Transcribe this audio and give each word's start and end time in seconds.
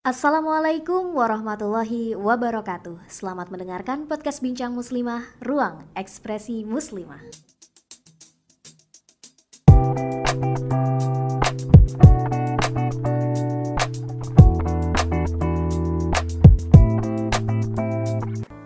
Assalamualaikum 0.00 1.12
warahmatullahi 1.12 2.16
wabarakatuh. 2.16 3.04
Selamat 3.04 3.52
mendengarkan 3.52 4.08
podcast 4.08 4.40
Bincang 4.40 4.72
Muslimah, 4.72 5.28
Ruang 5.44 5.84
Ekspresi 5.92 6.64
Muslimah. 6.64 7.20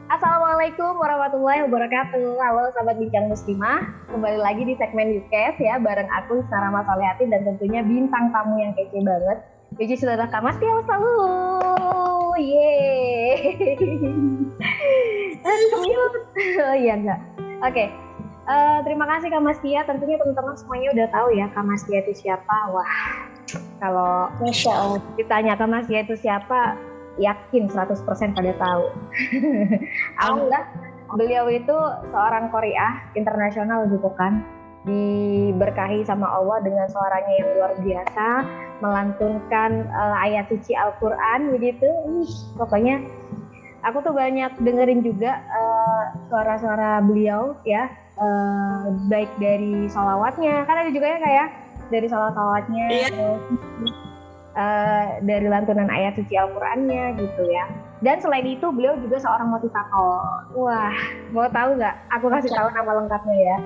Assalamualaikum 0.06 0.94
warahmatullahi 1.02 1.66
wabarakatuh. 1.66 2.38
Halo 2.38 2.70
sahabat 2.78 2.94
Bincang 3.02 3.26
Muslimah, 3.26 3.82
kembali 4.06 4.38
lagi 4.38 4.62
di 4.70 4.78
segmen 4.78 5.10
Yukes 5.18 5.58
ya 5.58 5.82
bareng 5.82 6.06
aku 6.14 6.46
Sarah 6.46 6.70
Masolihati 6.70 7.26
dan 7.26 7.42
tentunya 7.42 7.82
bintang 7.82 8.30
tamu 8.30 8.62
yang 8.62 8.70
kece 8.78 9.02
banget 9.02 9.42
which 9.78 9.90
is 9.90 10.02
adalah 10.02 10.30
Kak 10.30 10.42
Mastia 10.42 10.82
selalu. 10.86 11.14
Yeay. 12.34 13.54
Oh 16.64 16.76
iya 16.76 16.94
enggak. 16.98 17.20
Oke. 17.62 17.72
Okay. 17.72 17.88
Uh, 18.44 18.52
eh, 18.52 18.78
terima 18.84 19.08
kasih 19.08 19.32
Kak 19.32 19.44
Mastia. 19.44 19.80
Tentunya 19.88 20.20
teman-teman 20.20 20.54
semuanya 20.58 20.88
udah 20.92 21.06
tahu 21.08 21.28
ya 21.32 21.46
Kak 21.52 21.64
Mastia 21.64 21.98
itu 22.04 22.12
siapa. 22.26 22.56
Wah, 22.74 22.96
kalau 23.80 24.28
Masya 24.42 24.72
Allah. 24.72 25.00
ditanya 25.16 25.56
Kak 25.56 25.70
Mastia 25.70 26.04
itu 26.04 26.14
siapa, 26.20 26.76
yakin 27.16 27.72
100% 27.72 28.36
pada 28.36 28.52
tahu. 28.60 28.84
Alhamdulillah, 30.20 30.64
beliau 31.16 31.46
itu 31.48 31.76
seorang 32.12 32.52
Korea 32.52 33.00
internasional 33.16 33.88
gitu 33.88 34.12
kan 34.18 34.44
diberkahi 34.84 36.04
sama 36.04 36.28
Allah 36.28 36.60
dengan 36.60 36.86
suaranya 36.92 37.34
yang 37.40 37.48
luar 37.56 37.72
biasa, 37.80 38.28
melantunkan 38.84 39.88
uh, 39.88 40.16
ayat 40.20 40.44
suci 40.52 40.76
Al-Quran 40.76 41.56
begitu. 41.56 41.88
Ih, 42.20 42.32
pokoknya 42.60 43.00
aku 43.80 44.04
tuh 44.04 44.12
banyak 44.12 44.52
dengerin 44.60 45.00
juga 45.00 45.40
uh, 45.48 46.04
suara-suara 46.28 47.00
beliau 47.00 47.56
ya, 47.64 47.88
uh, 48.20 48.92
baik 49.08 49.32
dari 49.40 49.88
solawatnya, 49.88 50.68
kan 50.68 50.76
ada 50.84 50.90
juga 50.92 51.16
ya 51.16 51.18
kayak 51.20 51.36
ya, 51.36 51.46
dari 51.88 52.06
solawat-solawatnya, 52.08 52.84
iya. 52.92 53.08
uh, 54.52 55.04
dari 55.24 55.48
lantunan 55.48 55.88
ayat 55.88 56.12
suci 56.20 56.36
Al-Qurannya 56.36 57.16
gitu 57.16 57.42
ya. 57.48 57.72
Dan 58.04 58.20
selain 58.20 58.44
itu 58.44 58.68
beliau 58.68 59.00
juga 59.00 59.16
seorang 59.16 59.48
motivator. 59.48 60.44
Wah, 60.52 60.92
mau 61.32 61.48
tahu 61.48 61.80
nggak? 61.80 61.96
Aku 62.20 62.28
kasih 62.28 62.52
tahu 62.52 62.68
nama 62.68 63.00
lengkapnya 63.00 63.32
ya 63.32 63.58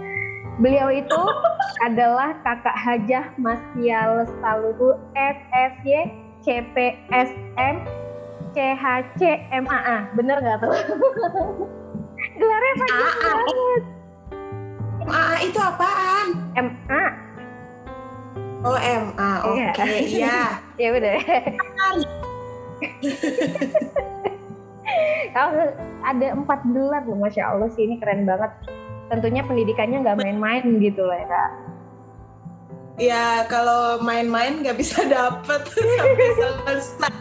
Beliau 0.59 0.91
itu 0.91 1.23
adalah 1.87 2.35
kakak 2.43 2.75
hajah 2.75 3.31
Masya 3.39 4.01
Lestaluhu 4.23 4.99
SSY 5.15 6.11
CPSM 6.43 7.75
CHCMAA. 8.55 9.97
Bener 10.19 10.37
nggak 10.43 10.59
tuh? 10.63 10.75
Gelarnya 12.39 12.75
panjang 12.75 13.17
banget. 13.23 13.83
MAA 15.07 15.37
itu 15.47 15.59
apaan? 15.63 16.27
MA. 16.59 17.05
Oh 18.67 18.75
MA, 18.75 19.31
oke 19.47 19.71
okay. 19.71 20.03
iya. 20.11 20.59
Iya 20.75 20.89
bener. 20.99 21.15
Kalau 25.31 25.71
ada 26.03 26.27
empat 26.35 26.61
gelar 26.75 27.07
loh, 27.07 27.23
masya 27.23 27.55
Allah 27.55 27.71
sih 27.71 27.87
ini 27.87 28.03
keren 28.03 28.27
banget 28.27 28.51
tentunya 29.09 29.43
pendidikannya 29.45 30.05
nggak 30.05 30.19
main-main 30.21 30.65
gitu 30.81 31.05
loh 31.05 31.17
ya 31.17 31.27
kak. 31.27 31.51
Ya 32.99 33.27
kalau 33.47 34.03
main-main 34.03 34.61
nggak 34.63 34.79
bisa 34.79 35.07
dapet 35.07 35.63
sampai 35.99 36.29
selesai. 36.35 37.15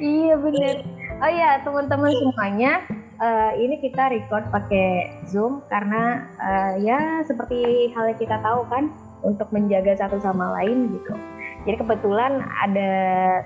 iya 0.00 0.34
bener. 0.36 0.76
Oh 1.22 1.30
ya 1.30 1.62
teman-teman 1.62 2.10
semuanya, 2.10 2.82
uh, 3.22 3.52
ini 3.54 3.78
kita 3.78 4.10
record 4.10 4.42
pakai 4.50 5.12
Zoom 5.30 5.62
karena 5.70 6.26
uh, 6.42 6.72
ya 6.82 7.22
seperti 7.22 7.92
hal 7.94 8.10
yang 8.10 8.18
kita 8.18 8.36
tahu 8.42 8.66
kan 8.66 8.90
untuk 9.22 9.46
menjaga 9.54 9.94
satu 9.94 10.18
sama 10.18 10.50
lain 10.58 10.90
gitu. 10.98 11.14
Jadi 11.62 11.78
kebetulan 11.78 12.42
ada 12.58 12.90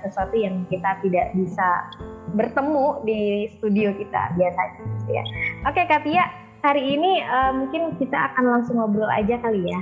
sesuatu 0.01 0.33
yang 0.33 0.65
kita 0.73 0.97
tidak 1.05 1.37
bisa 1.37 1.85
bertemu 2.33 3.05
di 3.05 3.21
studio 3.57 3.93
kita 3.93 4.33
biasanya 4.33 4.81
gitu 4.97 5.11
ya. 5.13 5.23
Oke 5.69 5.85
Katia, 5.85 6.25
hari 6.65 6.97
ini 6.97 7.21
uh, 7.25 7.51
mungkin 7.53 7.93
kita 8.01 8.33
akan 8.33 8.45
langsung 8.57 8.81
ngobrol 8.81 9.09
aja 9.09 9.37
kali 9.41 9.61
ya 9.67 9.81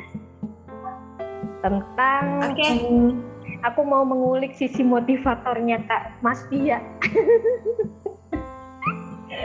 tentang 1.66 2.26
okay. 2.54 2.86
um, 2.86 3.26
aku 3.66 3.82
mau 3.82 4.06
mengulik 4.06 4.54
sisi 4.54 4.86
motivatornya 4.86 5.82
Kak 5.90 6.22
Mas 6.22 6.46
Pia. 6.46 6.78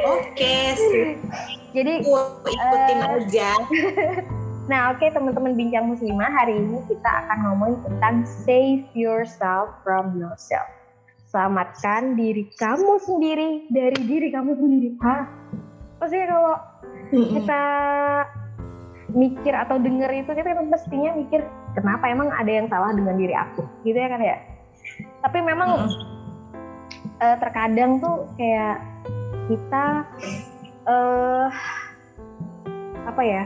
Oke, 0.01 0.37
okay, 0.37 0.65
jadi 1.77 2.05
ikutin 2.05 3.01
uh, 3.01 3.17
aja. 3.21 3.51
Nah, 4.71 4.95
oke 4.95 5.03
okay, 5.03 5.11
teman-teman 5.11 5.59
bincang 5.59 5.91
muslimah, 5.91 6.31
hari 6.31 6.55
ini 6.55 6.79
kita 6.87 7.11
akan 7.27 7.39
ngomongin 7.43 7.83
tentang 7.91 8.23
save 8.23 8.87
yourself 8.95 9.75
from 9.83 10.15
yourself. 10.15 10.71
Selamatkan 11.27 12.15
diri 12.15 12.47
kamu 12.55 13.03
sendiri 13.03 13.67
dari 13.67 13.99
diri 14.07 14.31
kamu 14.31 14.55
sendiri. 14.55 14.95
Hah? 15.03 15.27
Maksudnya 15.99 16.27
kalau 16.31 16.55
kita 17.11 17.63
mikir 19.11 19.55
atau 19.55 19.77
denger 19.83 20.11
itu 20.23 20.31
kita 20.31 20.55
kan 20.55 20.71
mestinya 20.71 21.11
mikir 21.19 21.43
kenapa 21.75 22.07
emang 22.07 22.31
ada 22.31 22.51
yang 22.51 22.67
salah 22.71 22.95
dengan 22.95 23.19
diri 23.19 23.35
aku? 23.35 23.67
Gitu 23.83 23.99
ya 23.99 24.09
kan 24.11 24.23
ya? 24.23 24.39
Tapi 25.27 25.39
memang 25.43 25.71
uh, 27.21 27.37
terkadang 27.43 27.99
tuh 27.99 28.31
kayak 28.39 28.79
kita 29.51 29.85
uh, 30.87 31.49
apa 33.11 33.23
ya 33.27 33.43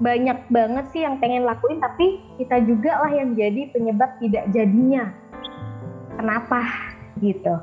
banyak 0.00 0.38
banget 0.48 0.86
sih 0.94 1.02
yang 1.04 1.20
pengen 1.20 1.44
lakuin 1.44 1.82
tapi 1.82 2.24
kita 2.40 2.62
juga 2.64 3.04
lah 3.04 3.12
yang 3.12 3.34
jadi 3.36 3.68
penyebab 3.74 4.16
tidak 4.22 4.48
jadinya. 4.54 5.12
Kenapa? 6.16 6.60
Gitu. 7.20 7.54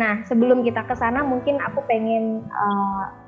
Nah 0.00 0.24
sebelum 0.24 0.64
kita 0.64 0.86
ke 0.88 0.94
sana 0.96 1.20
mungkin 1.26 1.60
aku 1.60 1.84
pengen 1.84 2.46
uh, 2.48 3.23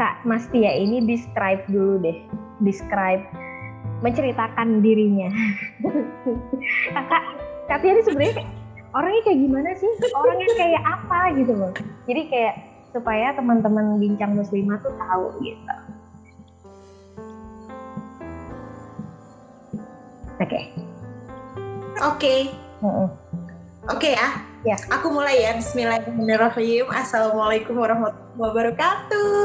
Kak 0.00 0.24
Mas 0.24 0.48
Tia 0.48 0.72
ini 0.80 1.04
describe 1.04 1.60
dulu 1.68 2.00
deh, 2.00 2.16
describe 2.64 3.20
menceritakan 4.00 4.80
dirinya. 4.80 5.28
Kakak, 6.96 7.22
Kak 7.68 7.78
Tia 7.84 7.92
ini 7.92 8.02
sebenarnya 8.08 8.48
orangnya 8.96 9.22
kayak 9.28 9.40
gimana 9.44 9.70
sih? 9.76 9.92
Orangnya 10.16 10.48
kayak 10.56 10.82
apa 10.88 11.20
gitu 11.36 11.52
loh. 11.52 11.72
Jadi 12.08 12.32
kayak 12.32 12.54
supaya 12.96 13.36
teman-teman 13.36 14.00
bincang 14.00 14.40
muslimah 14.40 14.80
tuh 14.80 14.96
tahu 14.96 15.36
gitu. 15.44 15.76
Oke. 20.40 20.48
Okay. 20.48 20.64
Oke. 22.00 22.16
Okay. 22.16 22.40
Oke 22.80 23.04
okay, 23.84 24.12
ya. 24.16 24.28
Ya. 24.64 24.76
Aku 24.96 25.12
mulai 25.12 25.44
ya. 25.44 25.60
Bismillahirrahmanirrahim. 25.60 26.88
Assalamualaikum 26.88 27.76
warahmatullahi 27.76 28.40
wabarakatuh. 28.40 29.39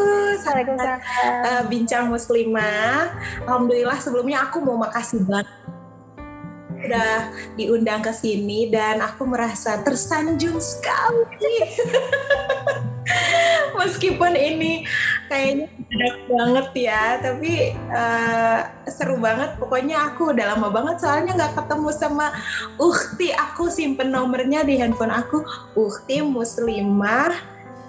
Waalaikumsalam. 0.45 0.99
Uh, 1.43 1.63
Bincang 1.67 2.13
Muslimah. 2.13 3.11
Alhamdulillah 3.49 3.97
sebelumnya 3.97 4.45
aku 4.45 4.61
mau 4.61 4.77
makasih 4.79 5.25
banget 5.25 5.49
udah 6.85 7.33
diundang 7.57 8.05
ke 8.05 8.13
sini 8.13 8.69
dan 8.69 9.01
aku 9.01 9.25
merasa 9.25 9.81
tersanjung 9.81 10.61
sekali. 10.61 11.65
Meskipun 13.77 14.33
ini 14.33 14.85
kayaknya 15.29 15.69
berat 15.89 16.17
banget 16.29 16.67
ya, 16.89 17.03
tapi 17.21 17.73
uh, 17.93 18.69
seru 18.89 19.17
banget. 19.17 19.57
Pokoknya 19.57 20.13
aku 20.13 20.33
udah 20.33 20.55
lama 20.55 20.69
banget 20.69 21.01
soalnya 21.01 21.37
nggak 21.37 21.55
ketemu 21.57 21.89
sama 21.93 22.33
Ukti. 22.77 23.33
Aku 23.33 23.69
simpen 23.69 24.13
nomornya 24.13 24.65
di 24.65 24.77
handphone 24.77 25.13
aku. 25.13 25.41
Ukti 25.77 26.21
Muslimah 26.21 27.33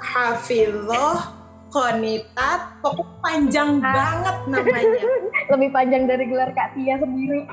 Hafillah 0.00 1.35
Konitat, 1.76 2.80
pokoknya 2.80 3.20
panjang 3.20 3.84
ah. 3.84 3.92
banget 3.92 4.36
namanya. 4.48 4.96
Lebih 5.52 5.68
panjang 5.76 6.08
dari 6.08 6.24
gelar 6.24 6.48
Kak 6.56 6.72
Tia 6.72 6.96
sendiri. 6.96 7.44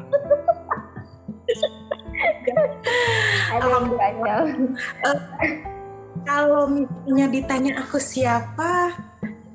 Alhamdulillah. 3.59 4.47
Uh, 5.03 5.19
kalau 6.23 6.71
misalnya 6.71 7.27
ditanya 7.35 7.83
aku 7.83 7.99
siapa, 7.99 8.95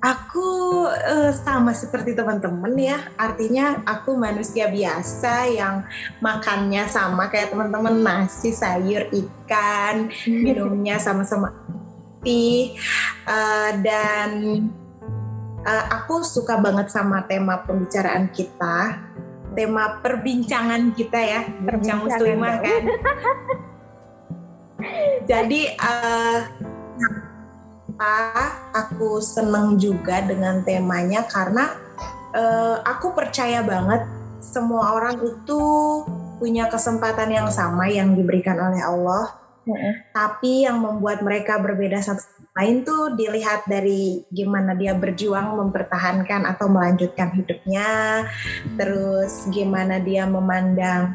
aku 0.04 0.84
uh, 0.84 1.32
sama 1.32 1.72
seperti 1.72 2.12
teman-teman 2.12 2.76
ya. 2.76 3.00
Artinya 3.16 3.80
aku 3.88 4.20
manusia 4.20 4.68
biasa 4.68 5.48
yang 5.48 5.80
makannya 6.20 6.84
sama 6.92 7.32
kayak 7.32 7.56
teman-teman 7.56 8.04
nasi, 8.04 8.52
sayur, 8.52 9.08
ikan, 9.16 10.12
minumnya 10.28 11.00
sama-sama 11.00 11.56
teh 12.28 12.76
uh, 13.24 13.72
dan 13.80 14.30
uh, 15.64 15.84
aku 15.96 16.20
suka 16.20 16.60
banget 16.60 16.92
sama 16.92 17.24
tema 17.24 17.64
pembicaraan 17.64 18.28
kita 18.36 19.00
tema 19.58 19.98
perbincangan 20.04 20.94
kita 20.94 21.18
ya, 21.18 21.40
berbincang 21.66 22.06
muslimah 22.06 22.62
kan. 22.62 22.82
Jadi 25.30 25.74
uh, 25.82 26.38
aku 28.78 29.18
seneng 29.18 29.74
juga 29.82 30.22
dengan 30.22 30.62
temanya 30.62 31.26
karena 31.26 31.74
uh, 32.38 32.78
aku 32.86 33.10
percaya 33.18 33.66
banget 33.66 34.06
semua 34.38 34.94
orang 34.94 35.18
itu 35.18 35.62
punya 36.38 36.70
kesempatan 36.70 37.34
yang 37.34 37.50
sama 37.50 37.90
yang 37.90 38.14
diberikan 38.14 38.54
oleh 38.54 38.78
Allah. 38.78 39.47
Mm-hmm. 39.68 39.92
Tapi 40.16 40.64
yang 40.64 40.80
membuat 40.80 41.20
mereka 41.20 41.60
berbeda 41.60 42.00
satu 42.00 42.24
lain 42.56 42.82
tuh 42.82 43.14
dilihat 43.14 43.68
dari 43.70 44.24
gimana 44.34 44.74
dia 44.74 44.96
berjuang 44.96 45.54
mempertahankan 45.60 46.42
atau 46.48 46.66
melanjutkan 46.66 47.30
hidupnya, 47.36 48.24
terus 48.74 49.46
gimana 49.54 50.02
dia 50.02 50.26
memandang 50.26 51.14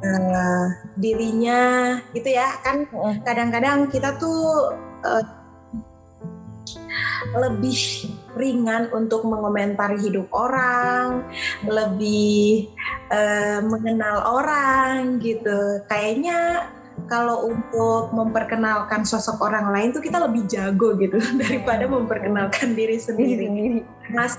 uh, 0.00 0.66
dirinya, 0.96 1.98
gitu 2.16 2.32
ya 2.32 2.56
kan. 2.64 2.88
Kadang-kadang 3.26 3.92
kita 3.92 4.16
tuh 4.16 4.72
uh, 5.04 5.24
lebih 7.36 8.08
ringan 8.40 8.88
untuk 8.94 9.28
mengomentari 9.28 10.00
hidup 10.00 10.24
orang, 10.32 11.20
lebih 11.68 12.70
uh, 13.12 13.60
mengenal 13.60 14.24
orang 14.24 15.20
gitu. 15.20 15.84
Kayaknya 15.90 16.70
kalau 17.08 17.48
untuk 17.48 18.12
memperkenalkan 18.12 19.02
sosok 19.02 19.40
orang 19.40 19.72
lain 19.72 19.88
tuh 19.96 20.04
kita 20.04 20.20
lebih 20.20 20.44
jago 20.46 20.94
gitu 21.00 21.18
daripada 21.42 21.88
memperkenalkan 21.88 22.76
diri 22.76 23.00
sendiri. 23.00 23.82
Mas, 24.12 24.36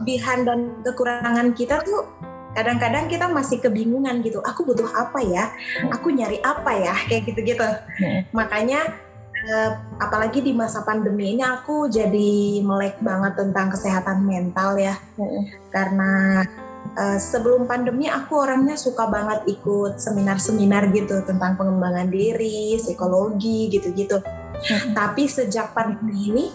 kelebihan 0.00 0.48
dan 0.48 0.60
kekurangan 0.84 1.56
kita 1.56 1.84
tuh 1.84 2.08
kadang-kadang 2.52 3.08
kita 3.08 3.26
masih 3.28 3.58
kebingungan 3.60 4.20
gitu. 4.20 4.44
Aku 4.44 4.62
butuh 4.64 4.88
apa 4.92 5.20
ya? 5.24 5.50
Aku 5.92 6.12
nyari 6.12 6.38
apa 6.44 6.72
ya? 6.76 6.94
Kayak 7.08 7.32
gitu-gitu. 7.32 7.68
Makanya 8.36 8.92
uh, 9.48 9.70
apalagi 10.04 10.44
di 10.44 10.52
masa 10.52 10.84
pandemi 10.84 11.36
ini 11.36 11.44
aku 11.44 11.88
jadi 11.88 12.60
melek 12.60 13.00
banget 13.00 13.40
tentang 13.40 13.72
kesehatan 13.72 14.24
mental 14.28 14.76
ya 14.76 14.96
karena 15.72 16.44
uh, 17.00 17.16
sebelum 17.16 17.64
pandemi 17.64 18.06
aku 18.06 18.44
orangnya 18.44 18.76
suka 18.76 19.08
banget 19.08 19.48
ikut 19.48 19.96
seminar-seminar 19.96 20.92
gitu 20.92 21.24
tentang 21.24 21.56
pengembangan 21.56 22.12
diri 22.12 22.76
psikologi 22.76 23.72
gitu-gitu 23.72 24.20
hmm. 24.20 24.92
tapi 24.92 25.24
sejak 25.24 25.72
pandemi 25.72 26.28
ini 26.28 26.46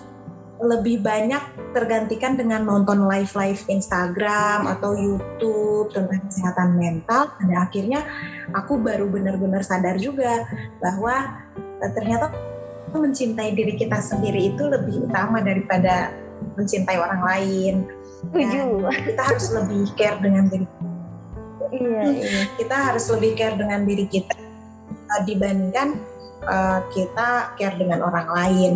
lebih 0.63 1.03
banyak 1.03 1.41
tergantikan 1.75 2.39
dengan 2.39 2.63
nonton 2.63 3.03
live-live 3.03 3.59
Instagram 3.67 4.71
atau 4.71 4.95
YouTube 4.95 5.91
tentang 5.91 6.23
kesehatan 6.31 6.79
mental. 6.79 7.35
Pada 7.35 7.67
akhirnya 7.67 8.07
aku 8.55 8.79
baru 8.79 9.11
benar-benar 9.11 9.67
sadar 9.67 9.99
juga 9.99 10.47
bahwa 10.79 11.43
eh, 11.59 11.91
ternyata 11.91 12.31
mencintai 12.95 13.51
diri 13.51 13.75
kita 13.75 13.99
sendiri 13.99 14.55
itu 14.55 14.63
lebih 14.63 15.11
utama 15.11 15.43
daripada 15.43 16.15
mencintai 16.55 16.95
orang 16.95 17.21
lain. 17.27 17.73
Setuju. 18.31 18.89
kita 19.13 19.21
harus 19.21 19.47
lebih 19.53 19.81
care 19.99 20.19
dengan 20.21 20.45
diri. 20.49 20.67
Iya, 21.75 22.01
iya. 22.13 22.41
Kita 22.57 22.75
harus 22.75 23.05
lebih 23.09 23.37
care 23.37 23.57
dengan 23.57 23.83
diri 23.83 24.05
kita 24.07 24.33
dibandingkan 25.25 26.01
uh, 26.49 26.81
kita 26.93 27.55
care 27.57 27.77
dengan 27.77 28.05
orang 28.05 28.27
lain. 28.29 28.71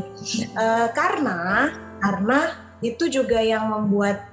Uh, 0.57 0.87
karena 0.93 1.71
karena 1.99 2.39
itu 2.79 3.11
juga 3.11 3.43
yang 3.43 3.67
membuat 3.69 4.23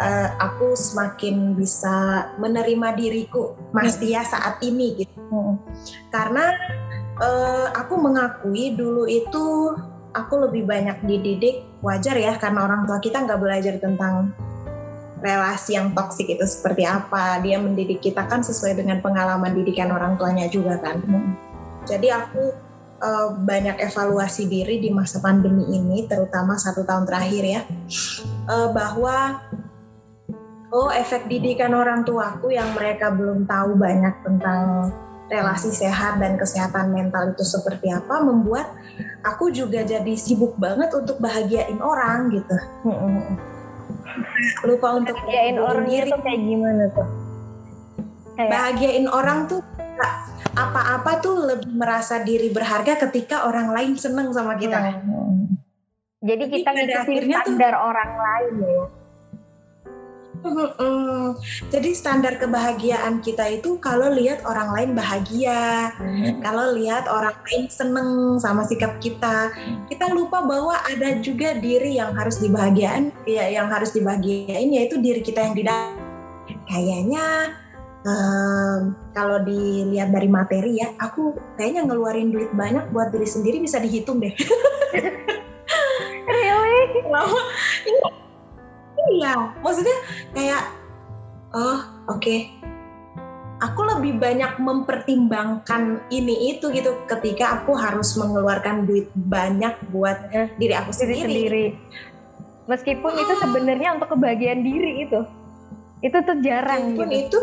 uh, 0.00 0.28
aku 0.40 0.76
semakin 0.76 1.56
bisa 1.56 2.28
menerima 2.36 2.96
diriku 2.96 3.56
Mas 3.72 3.96
Tia 3.96 4.22
saat 4.24 4.60
ini 4.60 5.00
gitu. 5.00 5.16
Hmm. 5.32 5.56
Karena 6.12 6.52
uh, 7.20 7.72
aku 7.74 7.96
mengakui 7.96 8.76
dulu 8.76 9.08
itu 9.08 9.76
aku 10.16 10.48
lebih 10.48 10.64
banyak 10.64 10.96
dididik 11.04 11.64
wajar 11.84 12.16
ya 12.16 12.36
karena 12.40 12.64
orang 12.64 12.88
tua 12.88 12.98
kita 13.04 13.24
nggak 13.24 13.40
belajar 13.40 13.74
tentang 13.80 14.32
relasi 15.24 15.76
yang 15.76 15.96
toksik 15.96 16.28
itu 16.28 16.44
seperti 16.44 16.84
apa 16.84 17.40
dia 17.40 17.56
mendidik 17.56 18.04
kita 18.04 18.28
kan 18.28 18.44
sesuai 18.44 18.76
dengan 18.76 19.00
pengalaman 19.00 19.56
didikan 19.56 19.88
orang 19.92 20.20
tuanya 20.20 20.48
juga 20.48 20.76
kan. 20.80 21.00
Jadi 21.88 22.12
aku 22.12 22.52
uh, 23.00 23.28
banyak 23.40 23.80
evaluasi 23.80 24.48
diri 24.48 24.80
di 24.82 24.92
masa 24.92 25.20
pandemi 25.24 25.64
ini 25.72 26.04
terutama 26.04 26.60
satu 26.60 26.84
tahun 26.84 27.08
terakhir 27.08 27.44
ya. 27.44 27.60
Uh, 28.46 28.68
bahwa 28.76 29.40
oh 30.74 30.90
efek 30.92 31.30
didikan 31.30 31.72
orang 31.72 32.04
tuaku 32.04 32.52
yang 32.52 32.68
mereka 32.76 33.08
belum 33.14 33.48
tahu 33.48 33.78
banyak 33.78 34.14
tentang 34.26 34.92
relasi 35.26 35.74
sehat 35.74 36.22
dan 36.22 36.38
kesehatan 36.38 36.94
mental 36.94 37.34
itu 37.34 37.42
seperti 37.42 37.90
apa 37.90 38.22
membuat 38.22 38.70
aku 39.26 39.50
juga 39.50 39.82
jadi 39.82 40.14
sibuk 40.14 40.54
banget 40.54 40.94
untuk 40.94 41.18
bahagiain 41.18 41.82
orang 41.82 42.30
gitu. 42.30 42.56
Lupa 44.64 44.88
untuk 45.00 45.16
bahagiain 45.24 45.56
orang 45.56 45.86
diri. 45.88 46.08
itu 46.10 46.16
kayak 46.20 46.40
gimana 46.40 46.84
tuh? 46.92 47.08
Kayak... 48.36 48.50
Bahagiain 48.52 49.06
orang 49.08 49.38
tuh 49.48 49.60
apa-apa 50.56 51.20
tuh 51.20 51.36
lebih 51.44 51.72
merasa 51.76 52.24
diri 52.24 52.48
berharga 52.48 52.96
ketika 53.08 53.44
orang 53.44 53.72
lain 53.76 53.92
seneng 53.96 54.32
sama 54.32 54.56
kita. 54.56 55.04
Hmm. 55.04 55.56
Jadi 56.24 56.44
kita 56.48 56.70
ngikutin 56.72 57.22
standar 57.28 57.74
tuh, 57.76 57.80
orang 57.92 58.12
lain 58.16 58.52
ya. 58.64 58.84
Jadi 61.68 61.90
standar 61.92 62.38
kebahagiaan 62.38 63.20
kita 63.20 63.60
itu 63.60 63.78
kalau 63.82 64.12
lihat 64.14 64.42
orang 64.46 64.70
lain 64.72 64.90
bahagia, 64.94 65.92
hmm. 65.98 66.42
kalau 66.42 66.74
lihat 66.74 67.10
orang 67.10 67.34
lain 67.50 67.66
seneng 67.70 68.38
sama 68.38 68.64
sikap 68.66 68.98
kita, 69.02 69.50
kita 69.90 70.06
lupa 70.14 70.42
bahwa 70.44 70.78
ada 70.86 71.18
juga 71.20 71.58
diri 71.58 71.98
yang 71.98 72.14
harus 72.14 72.38
dibahagiain, 72.38 73.10
ya 73.26 73.46
yang 73.50 73.68
harus 73.68 73.92
dibahagiain 73.92 74.70
yaitu 74.70 74.98
diri 75.02 75.20
kita 75.20 75.42
yang 75.42 75.54
di 75.58 75.64
dalam. 75.66 75.98
Kayaknya 76.66 77.54
um, 78.06 78.94
kalau 79.14 79.42
dilihat 79.42 80.14
dari 80.14 80.30
materi 80.30 80.78
ya, 80.78 80.94
aku 81.02 81.34
kayaknya 81.58 81.90
ngeluarin 81.90 82.30
duit 82.30 82.50
banyak 82.54 82.86
buat 82.94 83.10
diri 83.10 83.26
sendiri 83.26 83.58
bisa 83.62 83.82
dihitung 83.82 84.22
deh. 84.22 84.34
really? 86.26 88.12
Iya 89.12 89.34
maksudnya 89.62 89.98
kayak 90.34 90.62
oh 91.54 91.80
oke 92.10 92.20
okay. 92.20 92.50
aku 93.62 93.80
lebih 93.96 94.20
banyak 94.20 94.58
mempertimbangkan 94.60 96.02
ini 96.12 96.56
itu 96.56 96.68
gitu 96.74 96.92
ketika 97.08 97.60
aku 97.62 97.72
harus 97.72 98.14
mengeluarkan 98.18 98.84
duit 98.84 99.08
banyak 99.16 99.72
buat 99.94 100.28
eh, 100.34 100.52
diri 100.60 100.74
aku 100.76 100.92
sendiri. 100.92 101.24
sendiri. 101.24 101.66
Meskipun 102.66 103.14
hmm. 103.14 103.22
itu 103.22 103.32
sebenarnya 103.38 103.88
untuk 103.94 104.10
kebahagiaan 104.12 104.66
diri 104.66 105.06
itu, 105.06 105.22
itu 106.02 106.18
tuh 106.18 106.36
jarang 106.42 106.92
Meskipun 106.92 107.08
gitu. 107.14 107.22
itu 107.22 107.40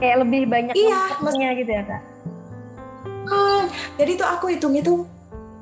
kayak 0.00 0.16
lebih 0.26 0.42
banyak 0.50 0.74
iya, 0.74 1.54
gitu 1.62 1.70
ya 1.70 1.82
kak. 1.84 2.02
Hmm, 3.22 3.62
jadi 4.00 4.18
tuh 4.18 4.26
aku 4.26 4.50
hitung-hitung 4.50 5.06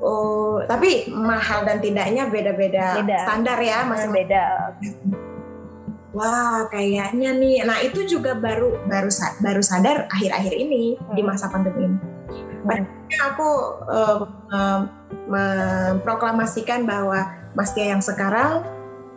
Oh, 0.01 0.65
tapi 0.65 1.05
mahal 1.13 1.61
dan 1.61 1.77
tidaknya 1.77 2.25
beda-beda 2.25 3.05
standar 3.05 3.61
ya, 3.61 3.85
mas. 3.85 4.09
Beda. 4.09 4.73
Wah, 6.11 6.65
kayaknya 6.73 7.31
nih. 7.37 7.61
Nah, 7.63 7.77
itu 7.85 8.03
juga 8.09 8.33
baru 8.33 8.81
baru 8.89 9.13
baru 9.45 9.61
sadar 9.61 10.09
akhir-akhir 10.09 10.53
ini 10.57 10.97
hmm. 10.97 11.13
di 11.13 11.21
masa 11.21 11.47
pandemi 11.53 11.87
ini. 11.87 11.97
Hmm. 12.61 12.85
aku 13.25 13.49
uh, 13.89 14.21
memproklamasikan 15.29 16.85
bahwa 16.85 17.25
Mas 17.57 17.73
Tia 17.73 17.93
yang 17.93 18.01
sekarang, 18.01 18.65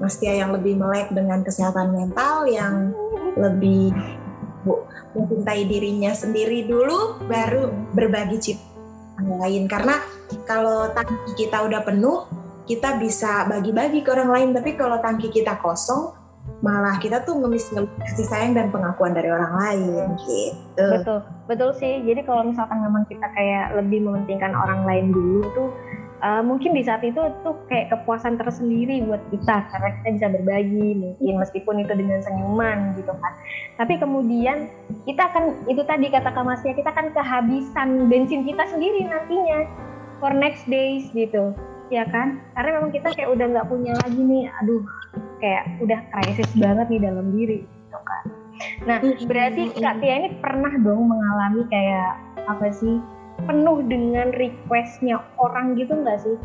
Mas 0.00 0.21
Tia 0.21 0.37
yang 0.37 0.53
lebih 0.53 0.76
melek 0.81 1.12
dengan 1.12 1.45
kesehatan 1.45 1.93
mental, 1.93 2.49
yang 2.49 2.93
lebih 3.37 3.93
mencintai 5.14 5.64
dirinya 5.71 6.11
sendiri 6.17 6.67
dulu, 6.67 7.21
baru 7.29 7.71
berbagi 7.95 8.38
cita 8.41 8.74
lain 9.26 9.64
karena 9.66 10.00
kalau 10.45 10.93
tangki 10.93 11.47
kita 11.47 11.64
udah 11.64 11.81
penuh 11.85 12.28
kita 12.64 12.97
bisa 12.97 13.45
bagi-bagi 13.49 14.00
ke 14.00 14.11
orang 14.12 14.31
lain. 14.33 14.49
Tapi 14.57 14.76
kalau 14.76 15.00
tangki 15.04 15.28
kita 15.28 15.61
kosong 15.61 16.16
malah 16.61 17.00
kita 17.00 17.25
tuh 17.25 17.40
ngemis-ngemis 17.40 17.88
kasih 18.04 18.28
sayang 18.28 18.52
dan 18.52 18.69
pengakuan 18.69 19.16
dari 19.16 19.33
orang 19.33 19.52
lain 19.57 20.16
gitu. 20.25 20.88
Betul 21.00 21.19
betul 21.49 21.71
sih. 21.76 22.04
Jadi 22.04 22.25
kalau 22.25 22.45
misalkan 22.49 22.85
memang 22.85 23.04
kita 23.09 23.25
kayak 23.33 23.76
lebih 23.76 24.04
mementingkan 24.04 24.52
orang 24.52 24.85
lain 24.85 25.12
dulu 25.12 25.45
tuh 25.57 25.69
uh, 26.23 26.42
mungkin 26.44 26.76
di 26.76 26.83
saat 26.85 27.02
itu 27.02 27.18
tuh 27.42 27.56
kayak 27.66 27.90
kepuasan 27.90 28.38
tersendiri 28.38 29.02
buat 29.09 29.23
kita 29.33 29.66
karena 29.73 29.88
kita 29.99 30.09
bisa 30.21 30.26
berbagi 30.30 30.88
mungkin 30.94 31.35
meskipun 31.40 31.83
itu 31.83 31.92
dengan 31.97 32.21
senyuman 32.23 32.94
gitu 32.94 33.12
kan. 33.16 33.33
Tapi 33.80 33.94
kemudian 33.99 34.71
kita 35.09 35.23
akan 35.33 35.66
itu 35.66 35.83
tadi 35.83 36.06
kata 36.12 36.30
Kamasya 36.30 36.76
kita 36.76 36.90
akan 36.92 37.11
kehabisan 37.16 37.88
bensin 38.06 38.47
kita 38.47 38.68
sendiri 38.71 39.09
nantinya 39.09 39.66
for 40.23 40.30
next 40.30 40.68
days 40.71 41.09
gitu. 41.16 41.56
Ya 41.92 42.06
kan? 42.09 42.40
Karena 42.54 42.80
memang 42.80 42.92
kita 42.94 43.12
kayak 43.12 43.30
udah 43.35 43.47
nggak 43.50 43.68
punya 43.68 43.92
lagi 44.04 44.21
nih 44.21 44.44
aduh 44.62 44.83
kayak 45.42 45.64
udah 45.83 46.00
krisis 46.21 46.50
banget 46.56 46.87
nih 46.88 47.00
dalam 47.02 47.26
diri 47.35 47.59
gitu 47.64 47.99
kan. 48.00 48.25
Nah 48.87 48.99
berarti 49.26 49.62
Kak 49.75 49.99
Tia 49.99 50.14
ini 50.25 50.28
pernah 50.38 50.73
dong 50.80 51.11
mengalami 51.11 51.66
kayak 51.68 52.16
apa 52.44 52.68
sih 52.73 53.00
penuh 53.43 53.83
dengan 53.91 54.31
requestnya 54.35 55.19
orang 55.37 55.75
gitu 55.75 55.95
nggak 55.95 56.19
sih? 56.23 56.37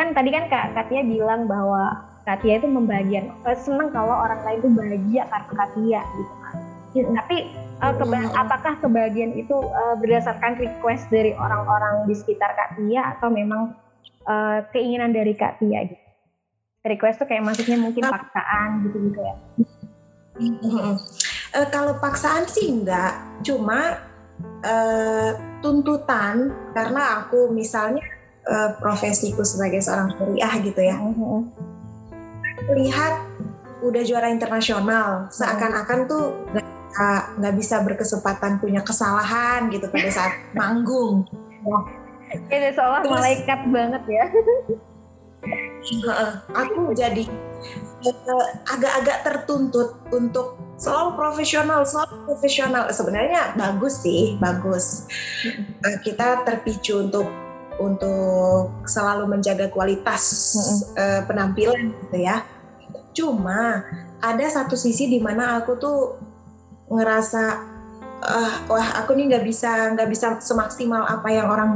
Kan 0.00 0.16
tadi 0.16 0.32
kan 0.32 0.48
Kak 0.48 0.72
Katia 0.72 1.04
bilang 1.04 1.44
bahwa 1.44 2.00
Katia 2.24 2.56
itu 2.56 2.68
membahagiakan, 2.68 3.36
eh, 3.44 3.58
seneng 3.60 3.92
kalau 3.92 4.16
orang 4.16 4.40
lain 4.48 4.58
itu 4.64 4.70
bahagia 4.72 5.22
karena 5.28 5.52
Katia 5.52 6.00
gitu 6.16 6.34
kan. 6.40 6.56
Ya, 6.94 7.02
tapi 7.10 7.36
uh, 7.82 7.90
keba 7.98 8.18
apakah 8.38 8.78
kebahagiaan 8.78 9.34
itu 9.34 9.56
uh, 9.58 9.98
berdasarkan 9.98 10.54
request 10.62 11.10
dari 11.10 11.34
orang-orang 11.34 12.06
di 12.06 12.14
sekitar 12.14 12.54
Katia 12.54 13.18
atau 13.18 13.28
memang 13.34 13.74
uh, 14.30 14.62
keinginan 14.70 15.10
dari 15.10 15.34
Katia 15.34 15.90
gitu? 15.90 16.04
Request 16.86 17.24
tuh 17.24 17.26
kayak 17.28 17.44
maksudnya 17.44 17.80
mungkin 17.80 18.06
paksaan 18.06 18.86
gitu-gitu 18.88 19.20
ya? 19.20 19.34
Uh, 20.38 21.66
kalau 21.74 21.98
paksaan 21.98 22.46
sih 22.46 22.70
enggak, 22.70 23.18
cuma 23.42 24.03
uh, 24.64 25.30
tuntutan 25.60 26.52
karena 26.72 27.24
aku 27.24 27.52
misalnya 27.52 28.02
uh, 28.48 28.76
profesiku 28.80 29.42
sebagai 29.46 29.80
seorang 29.80 30.12
syariah 30.16 30.54
gitu 30.62 30.80
ya 30.80 30.96
mm-hmm. 30.96 31.40
lihat 32.74 33.14
udah 33.84 34.02
juara 34.02 34.32
internasional 34.32 35.28
seakan-akan 35.28 36.08
tuh 36.08 36.32
nggak 37.38 37.54
bisa 37.58 37.82
berkesempatan 37.82 38.62
punya 38.62 38.80
kesalahan 38.86 39.66
gitu 39.74 39.90
pada 39.90 40.10
saat 40.14 40.32
manggung. 40.58 41.26
Kayak 42.50 42.78
seolah 42.78 43.02
malaikat 43.02 43.60
banget 43.70 44.02
ya. 44.06 44.24
aku 46.56 46.96
jadi 46.96 47.28
eh, 48.08 48.48
agak-agak 48.72 49.18
tertuntut 49.28 50.00
untuk 50.08 50.56
selalu 50.78 51.10
profesional, 51.14 51.80
selalu 51.86 52.14
profesional. 52.26 52.84
Sebenarnya 52.90 53.54
bagus 53.54 54.02
sih, 54.02 54.36
bagus. 54.42 55.06
Uh, 55.86 55.98
kita 56.02 56.42
terpicu 56.42 57.06
untuk 57.06 57.28
untuk 57.82 58.70
selalu 58.86 59.26
menjaga 59.26 59.66
kualitas 59.74 60.54
uh, 60.94 61.26
penampilan 61.26 61.90
gitu 62.06 62.18
ya. 62.22 62.46
Cuma 63.14 63.82
ada 64.22 64.46
satu 64.46 64.78
sisi 64.78 65.10
di 65.10 65.18
mana 65.18 65.62
aku 65.62 65.78
tuh 65.78 65.98
ngerasa 66.90 67.42
uh, 68.22 68.52
wah 68.70 68.88
aku 69.02 69.18
nih 69.18 69.34
nggak 69.34 69.44
bisa 69.46 69.94
nggak 69.94 70.10
bisa 70.10 70.38
semaksimal 70.38 71.02
apa 71.06 71.28
yang 71.30 71.50
orang 71.50 71.70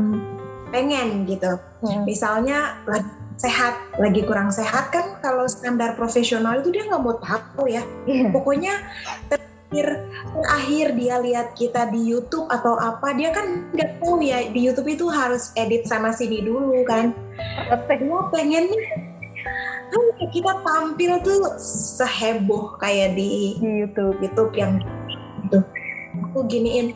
pengen 0.71 1.27
gitu. 1.27 1.59
Hmm. 1.83 2.03
Misalnya 2.07 2.79
lagi 2.87 3.18
sehat, 3.39 3.79
lagi 4.03 4.27
kurang 4.27 4.51
sehat 4.51 4.91
kan 4.91 5.17
kalau 5.23 5.47
standar 5.47 5.95
profesional 5.95 6.59
itu 6.59 6.75
dia 6.75 6.85
nggak 6.91 7.03
mau 7.03 7.17
tahu 7.23 7.71
ya. 7.71 7.83
Yeah. 8.05 8.35
Pokoknya 8.35 8.75
terakhir 9.31 10.03
terakhir 10.35 10.87
dia 10.99 11.15
lihat 11.23 11.49
kita 11.55 11.93
di 11.95 12.03
YouTube 12.03 12.51
atau 12.51 12.75
apa 12.81 13.15
dia 13.15 13.31
kan 13.31 13.69
nggak 13.73 14.03
tahu 14.03 14.19
ya 14.25 14.51
di 14.51 14.61
YouTube 14.67 14.91
itu 14.91 15.07
harus 15.07 15.55
edit 15.55 15.87
sana 15.87 16.11
sini 16.11 16.43
dulu 16.43 16.83
kan. 16.85 17.15
Semua 17.87 18.27
pengennya 18.35 18.75
kan 19.89 20.03
kita 20.35 20.53
tampil 20.67 21.13
tuh 21.25 21.57
seheboh 21.63 22.77
kayak 22.83 23.17
di 23.17 23.57
YouTube 23.63 24.19
YouTube 24.19 24.53
yang 24.59 24.83
gitu. 25.47 25.63
Aku 26.29 26.45
giniin 26.51 26.93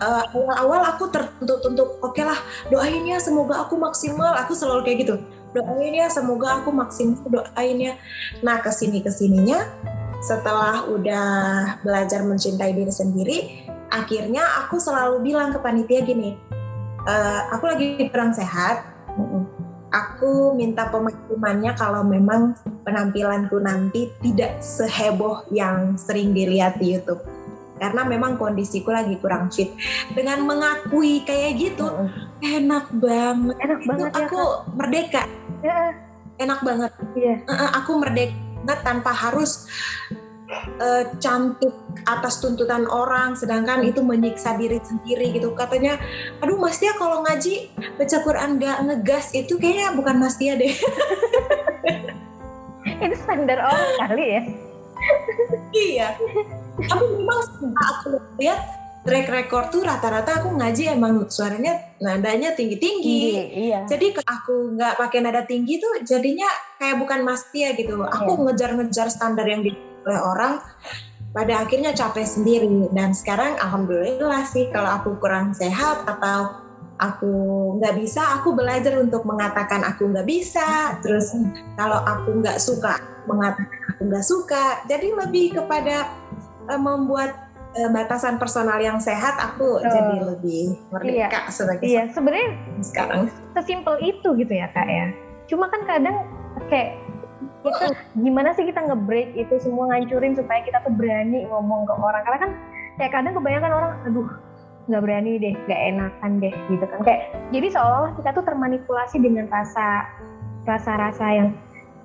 uh, 0.00 0.24
awal-awal 0.34 0.82
aku 0.94 1.10
tertuntut 1.10 1.60
untuk 1.66 1.88
oke 2.02 2.14
okay 2.14 2.24
lah 2.26 2.38
doain 2.70 3.04
ya 3.06 3.18
semoga 3.18 3.66
aku 3.66 3.78
maksimal. 3.78 4.34
Aku 4.46 4.54
selalu 4.54 4.86
kayak 4.86 4.98
gitu. 5.06 5.14
Doain 5.56 5.94
ya 5.94 6.08
semoga 6.12 6.62
aku 6.62 6.70
maksimal 6.74 7.22
doain 7.28 7.78
ya. 7.78 7.94
Nah 8.42 8.62
ke 8.62 8.70
sini 8.70 9.02
ke 9.02 9.10
sininya 9.10 9.66
setelah 10.18 10.82
udah 10.90 11.26
belajar 11.86 12.26
mencintai 12.26 12.74
diri 12.74 12.90
sendiri 12.90 13.38
akhirnya 13.94 14.42
aku 14.66 14.82
selalu 14.82 15.22
bilang 15.22 15.54
ke 15.54 15.62
panitia 15.62 16.02
gini 16.02 16.34
e, 17.06 17.14
aku 17.54 17.64
lagi 17.70 17.86
kurang 18.10 18.34
sehat. 18.34 18.84
Aku 19.88 20.52
minta 20.52 20.84
pemaklumannya 20.92 21.72
kalau 21.80 22.04
memang 22.04 22.52
penampilanku 22.84 23.56
nanti 23.56 24.12
tidak 24.20 24.60
seheboh 24.60 25.48
yang 25.48 25.96
sering 25.96 26.36
dilihat 26.36 26.76
di 26.76 26.92
YouTube 27.00 27.24
karena 27.78 28.02
memang 28.04 28.36
kondisiku 28.36 28.92
lagi 28.92 29.16
kurang 29.18 29.50
fit. 29.50 29.72
Dengan 30.12 30.44
mengakui 30.44 31.22
kayak 31.24 31.58
gitu, 31.58 31.86
uh, 31.86 32.10
enak 32.44 32.90
banget. 32.98 33.56
Enak 33.62 33.78
itu 33.82 33.88
banget 33.88 34.10
ya, 34.12 34.18
aku 34.22 34.40
ya, 34.40 34.52
merdeka. 34.74 35.22
Ya. 35.64 35.80
Enak 36.38 36.60
banget. 36.62 36.92
Iya. 37.18 37.34
Aku 37.82 37.98
merdeka 37.98 38.74
tanpa 38.86 39.10
harus 39.10 39.66
uh, 40.78 41.04
cantik 41.18 41.74
atas 42.06 42.38
tuntutan 42.38 42.86
orang, 42.86 43.34
sedangkan 43.34 43.82
itu 43.82 44.00
menyiksa 44.02 44.54
diri 44.54 44.78
sendiri 44.86 45.34
gitu. 45.34 45.50
Katanya, 45.54 45.98
aduh 46.42 46.58
Mas 46.58 46.78
Tia 46.78 46.94
kalau 46.96 47.26
ngaji 47.26 47.74
baca 47.98 48.18
Quran 48.22 48.62
gak 48.62 48.78
ngegas 48.86 49.34
itu 49.34 49.58
kayaknya 49.58 49.98
bukan 49.98 50.16
Mas 50.22 50.38
Tia 50.38 50.54
deh. 50.54 50.74
itu 53.04 53.16
standar 53.26 53.58
orang 53.62 53.90
kali 54.06 54.26
ya. 54.26 54.42
iya 55.74 56.08
tapi 56.86 57.04
memang 57.18 57.40
aku 57.74 58.22
lihat 58.38 58.60
track 59.08 59.28
record 59.32 59.66
tuh 59.72 59.82
rata-rata 59.82 60.44
aku 60.44 60.58
ngaji 60.60 60.92
emang 60.92 61.24
suaranya 61.32 61.80
nadanya 61.98 62.52
tinggi-tinggi. 62.52 63.20
Iya. 63.72 63.88
Jadi 63.88 64.12
aku 64.20 64.76
nggak 64.76 65.00
pakai 65.00 65.24
nada 65.24 65.48
tinggi 65.48 65.80
tuh 65.80 66.04
jadinya 66.04 66.46
kayak 66.76 67.00
bukan 67.00 67.24
Mas 67.24 67.48
Tia 67.48 67.72
gitu. 67.72 68.04
Aku 68.04 68.36
iya. 68.36 68.42
ngejar-ngejar 68.50 69.08
standar 69.08 69.48
yang 69.48 69.64
oleh 70.04 70.20
orang 70.20 70.60
pada 71.32 71.64
akhirnya 71.64 71.92
capek 71.92 72.24
sendiri 72.24 72.88
dan 72.96 73.12
sekarang 73.12 73.56
alhamdulillah 73.60 74.48
sih 74.48 74.68
kalau 74.72 74.88
aku 74.96 75.16
kurang 75.20 75.52
sehat 75.52 76.04
atau 76.08 76.56
aku 76.98 77.32
nggak 77.78 77.94
bisa 78.00 78.40
aku 78.40 78.56
belajar 78.56 78.98
untuk 78.98 79.22
mengatakan 79.22 79.86
aku 79.86 80.10
nggak 80.10 80.26
bisa 80.26 80.98
terus 81.04 81.30
kalau 81.78 82.00
aku 82.02 82.42
nggak 82.42 82.58
suka 82.58 82.98
mengatakan 83.30 83.80
aku 83.94 84.02
nggak 84.08 84.26
suka 84.26 84.64
jadi 84.90 85.08
lebih 85.14 85.54
kepada 85.54 86.10
uh, 86.68 86.80
membuat 86.80 87.48
uh, 87.76 87.90
batasan 87.90 88.36
personal 88.36 88.78
yang 88.78 89.00
sehat 89.00 89.34
aku 89.40 89.80
oh. 89.80 89.84
jadi 89.84 90.14
lebih 90.22 90.78
merdeka 90.92 91.48
iya. 91.48 91.52
sebagai 91.52 91.84
iya 91.84 92.02
sebenarnya 92.12 92.50
sekarang 92.84 93.32
sesimpel 93.56 93.96
itu 94.04 94.28
gitu 94.38 94.52
ya 94.52 94.68
kak 94.72 94.86
ya 94.88 95.12
cuma 95.48 95.68
kan 95.72 95.82
kadang 95.88 96.16
kayak 96.68 97.00
kita 97.66 97.86
gimana 98.22 98.54
sih 98.54 98.64
kita 98.64 98.80
ngebreak 98.86 99.34
itu 99.34 99.54
semua 99.60 99.90
ngancurin 99.90 100.38
supaya 100.38 100.62
kita 100.62 100.78
tuh 100.86 100.94
berani 100.94 101.44
ngomong 101.50 101.84
ke 101.84 101.94
orang 101.98 102.22
karena 102.22 102.38
kan 102.38 102.50
kayak 102.96 103.12
kadang 103.12 103.34
kebanyakan 103.34 103.72
orang 103.74 103.92
aduh 104.06 104.28
nggak 104.88 105.02
berani 105.04 105.32
deh 105.36 105.54
nggak 105.68 105.80
enakan 105.92 106.32
deh 106.40 106.54
gitu 106.72 106.84
kan 106.88 107.00
kayak 107.04 107.20
jadi 107.52 107.66
seolah-olah 107.76 108.12
kita 108.16 108.30
tuh 108.32 108.44
termanipulasi 108.46 109.16
dengan 109.20 109.46
rasa 109.52 110.08
rasa-rasa 110.64 111.26
yang 111.28 111.48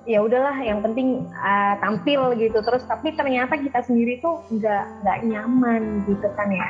ya 0.04 0.20
udahlah 0.20 0.56
yang 0.60 0.84
penting 0.84 1.28
uh, 1.36 1.74
tampil 1.80 2.36
gitu. 2.36 2.60
Terus 2.60 2.84
tapi 2.84 3.12
ternyata 3.16 3.56
kita 3.56 3.80
sendiri 3.84 4.20
tuh 4.20 4.40
nggak 4.52 4.84
nggak 5.04 5.18
nyaman 5.28 6.04
gitu 6.08 6.28
kan 6.36 6.48
ya? 6.52 6.68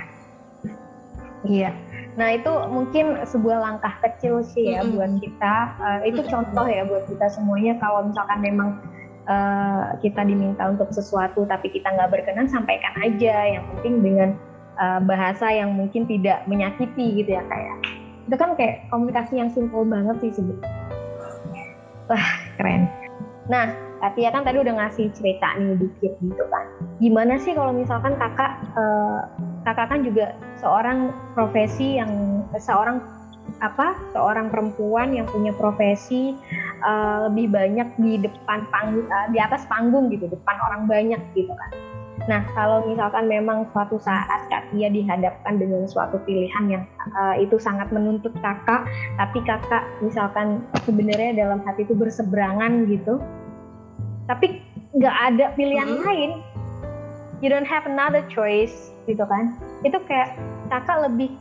Iya. 1.44 1.70
Nah 2.16 2.28
itu 2.32 2.52
mungkin 2.72 3.20
sebuah 3.26 3.58
langkah 3.60 3.94
kecil 4.00 4.40
sih 4.46 4.72
ya 4.72 4.80
mm-hmm. 4.80 4.94
buat 4.96 5.12
kita. 5.20 5.54
Uh, 5.78 6.00
itu 6.08 6.20
contoh 6.30 6.66
ya 6.66 6.82
buat 6.88 7.04
kita 7.10 7.26
semuanya 7.28 7.76
kalau 7.82 8.06
misalkan 8.08 8.40
memang 8.40 8.80
uh, 9.28 9.98
kita 10.00 10.24
diminta 10.24 10.70
untuk 10.70 10.88
sesuatu 10.94 11.44
tapi 11.44 11.68
kita 11.68 11.90
nggak 11.92 12.10
berkenan 12.10 12.48
sampaikan 12.48 12.94
aja. 13.02 13.60
Yang 13.60 13.64
penting 13.76 13.94
dengan 14.00 14.30
uh, 14.78 15.00
bahasa 15.02 15.50
yang 15.50 15.74
mungkin 15.74 16.06
tidak 16.06 16.46
menyakiti 16.46 17.22
gitu 17.22 17.30
ya 17.36 17.42
kayak 17.46 17.66
ya. 17.66 17.76
itu 18.24 18.36
kan 18.40 18.50
kayak 18.56 18.88
komunikasi 18.88 19.36
yang 19.36 19.50
simpel 19.52 19.84
banget 19.84 20.16
sih 20.24 20.32
sebenarnya 20.32 20.72
wah 22.08 22.28
keren 22.56 22.88
Nah, 23.48 23.66
Katia 24.04 24.28
kan 24.28 24.44
tadi 24.44 24.60
udah 24.60 24.74
ngasih 24.76 25.08
cerita 25.16 25.56
nih 25.56 25.80
dikit 25.80 26.12
gitu 26.20 26.44
kan. 26.52 26.64
Gimana 27.00 27.40
sih 27.40 27.56
kalau 27.56 27.72
misalkan 27.72 28.12
kakak, 28.20 28.60
eh, 28.76 29.20
kakak 29.64 29.88
kan 29.88 30.00
juga 30.04 30.36
seorang 30.60 31.08
profesi 31.32 31.96
yang 31.96 32.44
seorang 32.60 33.00
apa 33.62 33.94
seorang 34.12 34.50
perempuan 34.50 35.14
yang 35.14 35.28
punya 35.30 35.54
profesi 35.54 36.34
uh, 36.82 37.28
lebih 37.30 37.54
banyak 37.54 37.88
di 38.00 38.12
depan 38.24 38.66
pang 38.72 39.04
uh, 39.06 39.26
di 39.30 39.38
atas 39.38 39.62
panggung 39.70 40.10
gitu 40.10 40.26
depan 40.26 40.56
orang 40.64 40.90
banyak 40.90 41.20
gitu 41.36 41.52
kan 41.52 41.70
nah 42.24 42.40
kalau 42.56 42.88
misalkan 42.88 43.28
memang 43.28 43.68
suatu 43.76 44.00
saat 44.00 44.48
Katia 44.48 44.88
dihadapkan 44.88 45.60
dengan 45.60 45.84
suatu 45.84 46.16
pilihan 46.24 46.64
yang 46.72 46.84
uh, 47.12 47.36
itu 47.36 47.60
sangat 47.60 47.92
menuntut 47.92 48.32
kakak 48.40 48.88
tapi 49.20 49.44
kakak 49.44 49.84
misalkan 50.00 50.64
sebenarnya 50.88 51.36
dalam 51.36 51.60
hati 51.68 51.84
itu 51.84 51.92
berseberangan 51.92 52.88
gitu 52.88 53.20
tapi 54.24 54.64
nggak 54.94 55.16
ada 55.34 55.44
pilihan 55.58 55.90
hmm. 55.90 56.02
lain. 56.06 56.30
You 57.42 57.52
don't 57.52 57.68
have 57.68 57.84
another 57.84 58.24
choice 58.32 58.94
gitu 59.04 59.20
kan? 59.26 59.58
Itu 59.84 60.00
kayak 60.08 60.38
kakak 60.72 61.10
lebih 61.10 61.36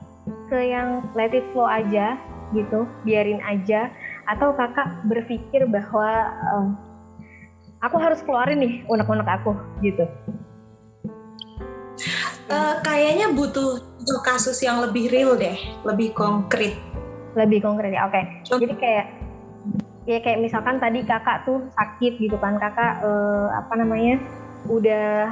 ke 0.51 0.59
yang 0.59 1.07
let 1.15 1.31
it 1.31 1.45
flow 1.55 1.69
aja 1.69 2.19
gitu 2.51 2.85
biarin 3.01 3.41
aja 3.41 3.89
atau 4.29 4.53
kakak 4.53 4.85
berpikir 5.09 5.65
bahwa 5.65 6.29
um, 6.53 6.65
aku 7.81 7.97
harus 7.97 8.21
keluarin 8.21 8.61
nih 8.61 8.73
unek-unek 8.85 9.25
aku 9.25 9.57
gitu 9.81 10.05
uh, 12.53 12.73
kayaknya 12.85 13.33
butuh 13.33 13.81
kasus 14.21 14.61
yang 14.61 14.83
lebih 14.83 15.09
real 15.09 15.33
deh, 15.33 15.57
lebih 15.87 16.13
konkret. 16.13 16.77
Lebih 17.33 17.65
konkret 17.65 17.95
ya, 17.95 18.05
oke. 18.05 18.13
Okay. 18.13 18.23
Jadi 18.45 18.75
kayak 18.77 19.05
ya 20.03 20.19
kayak 20.19 20.43
misalkan 20.43 20.77
tadi 20.77 21.01
kakak 21.07 21.47
tuh 21.47 21.63
sakit 21.73 22.19
gitu 22.19 22.35
kan, 22.37 22.59
kakak 22.59 22.99
eh, 23.01 23.47
apa 23.55 23.73
namanya 23.79 24.19
udah 24.67 25.31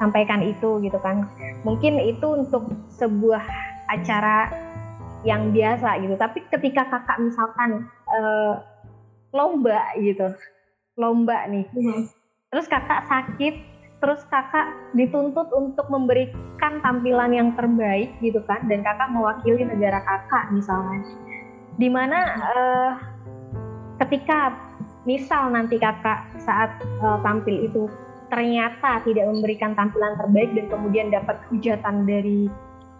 sampaikan 0.00 0.40
itu 0.42 0.80
gitu 0.80 0.98
kan. 1.04 1.28
Mungkin 1.62 2.00
itu 2.00 2.24
untuk 2.24 2.72
sebuah 2.96 3.44
acara 3.92 4.48
yang 5.22 5.52
biasa 5.52 6.00
gitu. 6.00 6.16
Tapi 6.16 6.48
ketika 6.48 6.88
kakak 6.88 7.20
misalkan 7.20 7.86
eh, 8.10 8.54
lomba 9.30 9.94
gitu, 10.00 10.34
lomba 10.98 11.46
nih, 11.46 11.68
mm-hmm. 11.70 12.10
terus 12.50 12.66
kakak 12.66 13.06
sakit, 13.06 13.54
terus 14.00 14.24
kakak 14.32 14.72
dituntut 14.96 15.52
untuk 15.52 15.86
memberikan 15.92 16.80
tampilan 16.80 17.36
yang 17.36 17.48
terbaik 17.52 18.16
gitu 18.24 18.40
kan, 18.48 18.64
dan 18.66 18.80
kakak 18.80 19.12
mewakili 19.12 19.62
negara 19.62 20.00
kakak 20.00 20.48
misalnya, 20.56 21.04
di 21.76 21.88
mana 21.92 22.18
eh, 22.56 22.92
ketika 24.00 24.56
misal 25.08 25.52
nanti 25.52 25.80
kakak 25.80 26.28
saat 26.40 26.76
uh, 27.00 27.20
tampil 27.24 27.64
itu 27.64 27.88
ternyata 28.28 29.00
tidak 29.02 29.26
memberikan 29.26 29.72
tampilan 29.72 30.14
terbaik 30.20 30.52
dan 30.54 30.66
kemudian 30.68 31.08
dapat 31.08 31.40
hujatan 31.50 32.04
dari 32.04 32.46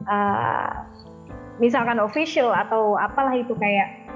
uh, 0.09 0.85
misalkan 1.61 2.01
official 2.01 2.51
atau 2.51 2.97
apalah 2.97 3.37
itu 3.37 3.53
kayak 3.61 4.11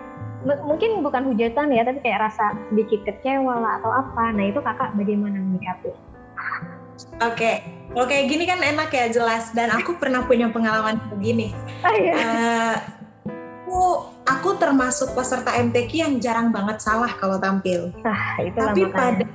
mungkin 0.45 1.01
bukan 1.01 1.33
hujatan 1.33 1.73
ya 1.73 1.85
tapi 1.89 2.05
kayak 2.05 2.29
rasa 2.29 2.53
sedikit 2.69 3.01
kecewa 3.09 3.65
lah 3.65 3.81
atau 3.81 3.93
apa 3.93 4.25
nah 4.33 4.45
itu 4.45 4.61
kakak 4.61 4.93
bagaimana 4.97 5.41
menyikapi? 5.41 5.93
Oke, 6.95 7.35
okay. 7.35 7.55
kalau 7.91 8.07
kayak 8.07 8.27
gini 8.31 8.45
kan 8.47 8.59
enak 8.63 8.91
ya 8.91 9.07
jelas 9.11 9.51
dan 9.55 9.71
aku 9.71 9.99
pernah 9.99 10.23
punya 10.27 10.51
pengalaman 10.51 10.99
begini. 11.15 11.51
Oh, 11.83 11.95
iya. 11.95 12.15
uh, 12.15 12.77
aku 13.65 14.07
aku 14.31 14.51
termasuk 14.63 15.11
peserta 15.19 15.51
MTQ 15.51 15.91
yang 15.95 16.15
jarang 16.23 16.55
banget 16.55 16.79
salah 16.79 17.11
kalau 17.19 17.39
tampil. 17.43 17.91
Ah, 18.07 18.39
itu 18.43 18.55
tapi 18.55 18.87
pada 18.91 19.27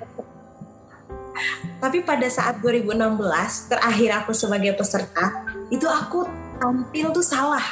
tapi 1.80 2.04
pada 2.04 2.28
saat 2.28 2.60
2016 2.60 3.16
terakhir 3.72 4.10
aku 4.24 4.32
sebagai 4.36 4.76
peserta 4.76 5.48
itu 5.72 5.88
aku 5.88 6.28
tampil 6.60 7.16
tuh 7.16 7.24
salah 7.24 7.64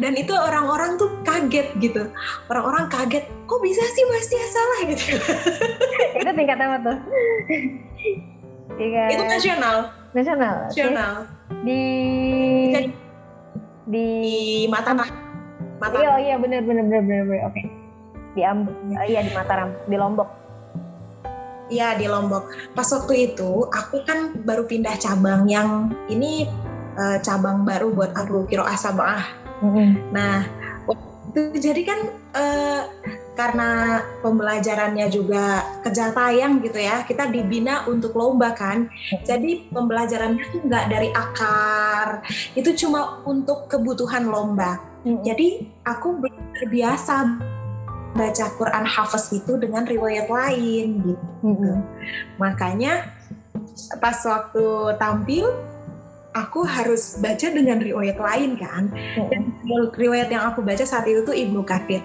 dan 0.00 0.16
itu 0.16 0.32
orang-orang 0.32 0.96
tuh 0.96 1.12
kaget 1.22 1.68
gitu 1.78 2.08
orang-orang 2.48 2.88
kaget 2.88 3.28
kok 3.44 3.60
bisa 3.60 3.82
sih 3.84 4.04
Mas 4.08 4.26
Tia 4.26 4.46
salah 4.48 4.80
gitu 4.88 5.04
itu 6.24 6.30
tingkat 6.32 6.58
apa 6.58 6.76
tuh 6.80 6.98
tingkat 8.78 9.08
itu 9.14 9.24
nasional 9.26 9.76
nasional 10.12 10.54
nasional 10.68 11.12
di 11.62 11.82
di, 12.70 12.82
di 13.90 14.06
Mataram 14.70 15.06
Mataram 15.80 16.02
iya 16.02 16.14
iya 16.20 16.34
benar 16.36 16.62
benar 16.62 16.84
benar 16.86 17.02
benar, 17.02 17.24
benar. 17.26 17.40
oke 17.48 17.54
okay. 17.54 17.64
di 18.36 18.42
Amb 18.46 18.66
oh, 18.70 19.06
iya 19.06 19.20
di 19.24 19.32
Mataram 19.34 19.70
di 19.86 19.98
Lombok 19.98 20.30
Iya 21.70 21.94
di 21.94 22.10
Lombok. 22.10 22.50
Pas 22.74 22.90
waktu 22.90 23.30
itu 23.30 23.62
aku 23.70 24.02
kan 24.02 24.42
baru 24.42 24.66
pindah 24.66 24.98
cabang 24.98 25.46
yang 25.46 25.94
ini 26.10 26.42
uh, 26.98 27.22
cabang 27.22 27.62
baru 27.62 27.94
buat 27.94 28.10
aku 28.18 28.42
kiro 28.50 28.66
asabah 28.66 29.22
Mm-hmm. 29.60 29.88
Nah, 30.16 30.48
itu 31.30 31.40
jadi 31.60 31.82
kan 31.84 32.00
uh, 32.34 32.82
karena 33.40 34.04
pembelajarannya 34.20 35.08
juga 35.08 35.64
kejar 35.80 36.12
tayang 36.12 36.60
gitu 36.60 36.76
ya, 36.76 37.08
kita 37.08 37.32
dibina 37.32 37.88
untuk 37.88 38.12
lomba 38.12 38.52
kan. 38.52 38.92
Jadi 39.24 39.72
pembelajarannya 39.72 40.44
tuh 40.52 40.60
nggak 40.68 40.92
dari 40.92 41.08
akar, 41.16 42.20
itu 42.52 42.76
cuma 42.76 43.24
untuk 43.24 43.64
kebutuhan 43.72 44.28
lomba. 44.28 44.76
Mm-hmm. 45.08 45.24
Jadi 45.24 45.48
aku 45.88 46.20
terbiasa 46.60 47.40
baca 48.12 48.46
Quran 48.60 48.84
Hafiz 48.84 49.32
itu 49.32 49.56
dengan 49.56 49.88
riwayat 49.88 50.28
lain 50.28 51.00
gitu. 51.00 51.26
Mm-hmm. 51.40 51.76
Makanya 52.36 53.08
pas 54.04 54.20
waktu 54.28 55.00
tampil 55.00 55.48
aku 56.36 56.68
harus 56.68 57.16
baca 57.24 57.48
dengan 57.48 57.80
riwayat 57.80 58.20
lain 58.20 58.60
kan. 58.60 58.92
Dan 59.32 59.56
riwayat 59.96 60.28
yang 60.28 60.44
aku 60.52 60.60
baca 60.60 60.84
saat 60.84 61.08
itu 61.08 61.24
tuh 61.24 61.32
Ibnu 61.32 61.64
Katsir. 61.64 62.04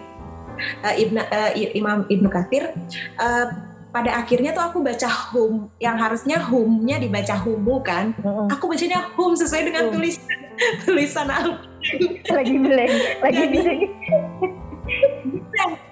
Uh, 0.84 0.96
Ibnu 0.96 1.20
uh, 1.20 1.52
Imam 1.76 2.06
Ibnu 2.08 2.28
Katsir 2.32 2.72
uh, 3.20 3.48
pada 3.96 4.12
akhirnya 4.12 4.52
tuh 4.52 4.60
aku 4.60 4.84
baca 4.84 5.08
hum 5.08 5.72
yang 5.80 5.96
harusnya 5.96 6.36
humnya 6.44 7.00
dibaca 7.00 7.40
humu 7.40 7.80
kan. 7.80 8.12
uh 8.28 8.52
Aku 8.52 8.68
bacanya 8.68 9.08
hum 9.16 9.40
sesuai 9.40 9.72
dengan 9.72 9.96
tulisan 9.96 10.28
tulisan 10.84 11.32
al 11.32 11.64
lagi 12.28 12.56
blank, 12.60 12.92
lagi 13.24 13.44
blank. 13.56 13.82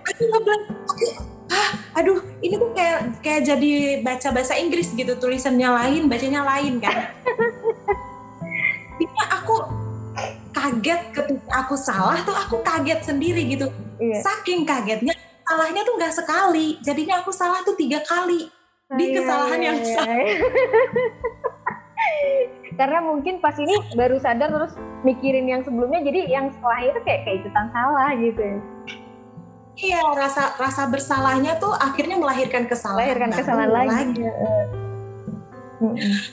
aku 0.04 0.24
ngeblank. 0.28 0.64
Ah, 1.54 1.70
aduh, 2.02 2.20
ini 2.42 2.58
tuh 2.58 2.72
kayak 2.74 3.22
kayak 3.22 3.42
jadi 3.46 4.02
baca 4.02 4.34
bahasa 4.34 4.58
Inggris 4.58 4.90
gitu, 4.98 5.14
tulisannya 5.16 5.70
lain, 5.70 6.10
bacanya 6.10 6.42
lain 6.44 6.82
kan. 6.82 7.14
Ini 8.98 9.22
aku 9.32 9.56
kaget 10.54 11.02
ketika 11.14 11.52
aku 11.66 11.76
salah 11.78 12.22
tuh 12.26 12.34
aku 12.34 12.62
kaget 12.66 13.06
sendiri 13.06 13.46
gitu. 13.50 13.70
Iya. 14.04 14.20
Saking 14.20 14.68
kagetnya 14.68 15.16
salahnya 15.48 15.82
tuh 15.88 15.96
nggak 15.96 16.16
sekali, 16.16 16.68
jadinya 16.84 17.24
aku 17.24 17.32
salah 17.32 17.64
tuh 17.64 17.76
tiga 17.80 18.04
kali 18.04 18.52
di 19.00 19.06
iya, 19.12 19.16
kesalahan 19.22 19.62
yang 19.64 19.78
iya, 19.80 19.96
sama. 19.96 20.24
Karena 22.80 23.00
mungkin 23.06 23.40
pas 23.40 23.56
ini 23.56 23.76
baru 23.96 24.20
sadar 24.20 24.52
terus 24.52 24.74
mikirin 25.08 25.48
yang 25.48 25.64
sebelumnya, 25.64 26.04
jadi 26.04 26.28
yang 26.28 26.52
setelahnya 26.52 26.90
itu 26.92 27.02
kayak 27.06 27.22
kayak 27.24 27.38
ikutan 27.44 27.68
salah 27.72 28.10
gitu. 28.18 28.44
Iya, 29.74 30.02
rasa 30.14 30.54
rasa 30.62 30.86
bersalahnya 30.90 31.58
tuh 31.58 31.74
akhirnya 31.80 32.22
melahirkan 32.22 32.70
kesalahan. 32.70 33.18
Melahirkan 33.18 33.32
kesalahan 33.34 33.72
lagi. 33.72 33.90
lagi. 33.90 34.22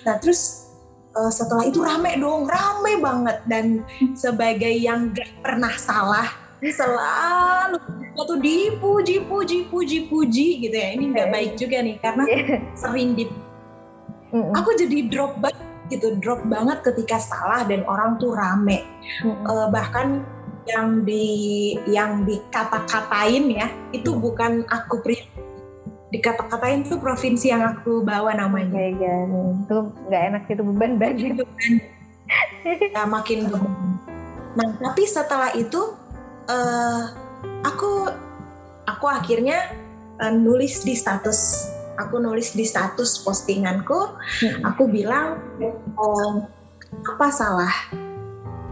Nah, 0.05 0.17
terus 0.21 0.71
uh, 1.17 1.33
setelah 1.33 1.65
itu 1.67 1.81
rame 1.81 2.21
dong, 2.21 2.47
rame 2.47 3.01
banget 3.01 3.39
dan 3.49 3.83
sebagai 4.13 4.71
yang 4.71 5.11
gak 5.17 5.31
pernah 5.41 5.73
salah 5.75 6.29
selalu 6.69 7.81
tuh 8.21 8.37
dipuji, 8.37 9.25
puji, 9.25 9.59
puji, 9.73 9.99
puji 10.13 10.47
gitu 10.61 10.77
ya. 10.77 10.93
Ini 10.93 11.05
nggak 11.17 11.29
baik 11.33 11.53
juga 11.57 11.81
nih 11.81 11.97
karena 12.05 12.25
iya. 12.29 12.61
sering 12.77 13.17
di. 13.17 13.25
Aku 14.31 14.77
jadi 14.77 15.09
drop 15.09 15.41
banget 15.41 15.65
gitu, 15.89 16.21
drop 16.21 16.45
banget 16.47 16.85
ketika 16.85 17.19
salah 17.19 17.65
dan 17.65 17.83
orang 17.89 18.21
tuh 18.21 18.37
rame. 18.37 18.85
Uh, 19.25 19.73
bahkan 19.73 20.23
yang 20.69 21.03
di 21.09 21.75
yang 21.89 22.29
dikata-katain 22.29 23.49
ya 23.49 23.67
itu 23.97 24.13
bukan 24.13 24.63
aku 24.69 25.01
pribadi 25.03 25.49
dikata-katain 26.11 26.83
tuh 26.85 26.99
provinsi 26.99 27.55
yang 27.55 27.63
aku 27.63 28.03
bawa 28.03 28.35
namanya. 28.35 28.75
Kayak 28.75 28.95
gini. 28.99 29.43
Itu 29.65 29.79
nggak 30.11 30.23
enak 30.35 30.43
itu 30.51 30.63
beban 30.67 30.93
banget. 30.99 31.39
Itu 31.39 31.45
kan. 31.47 31.73
ya, 32.95 33.03
makin 33.07 33.39
beban. 33.49 33.75
Nah 34.59 34.69
tapi 34.83 35.03
setelah 35.07 35.55
itu 35.55 35.95
uh, 36.51 37.03
aku 37.63 38.11
aku 38.91 39.07
akhirnya 39.07 39.71
uh, 40.19 40.35
nulis 40.35 40.83
di 40.83 40.99
status 40.99 41.71
aku 42.01 42.19
nulis 42.19 42.57
di 42.57 42.65
status 42.67 43.23
postinganku. 43.23 44.17
Hmm. 44.43 44.75
Aku 44.75 44.89
bilang 44.91 45.39
um, 46.01 46.49
apa 47.07 47.29
salah? 47.31 47.75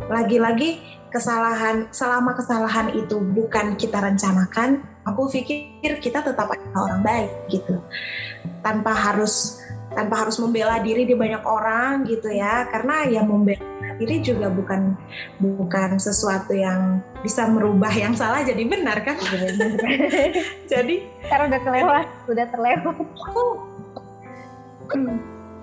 Lagi-lagi 0.08 0.80
kesalahan 1.12 1.88
selama 1.92 2.36
kesalahan 2.36 2.92
itu 2.92 3.20
bukan 3.32 3.76
kita 3.80 3.96
rencanakan 3.96 4.84
aku 5.08 5.32
pikir 5.32 5.96
kita 6.04 6.20
tetap 6.20 6.52
adalah 6.52 6.84
orang 6.84 7.00
baik 7.00 7.30
gitu 7.48 7.80
tanpa 8.60 8.92
harus 8.92 9.64
tanpa 9.92 10.26
harus 10.26 10.36
membela 10.40 10.80
diri 10.80 11.08
di 11.08 11.14
banyak 11.16 11.42
orang 11.44 12.04
gitu 12.08 12.28
ya. 12.32 12.68
Karena 12.68 13.08
ya 13.08 13.22
membela 13.24 13.64
diri 13.98 14.22
juga 14.22 14.46
bukan 14.48 14.94
bukan 15.42 15.98
sesuatu 15.98 16.54
yang 16.54 17.02
bisa 17.20 17.46
merubah 17.50 17.90
yang 17.90 18.14
salah 18.14 18.46
jadi 18.46 18.62
benar 18.64 19.02
kan? 19.02 19.18
Jadi 20.72 21.02
karena 21.26 21.44
udah 21.50 21.60
kelewat 21.66 22.06
udah 22.30 22.46
terlewat. 22.52 22.80
Aku 22.86 23.42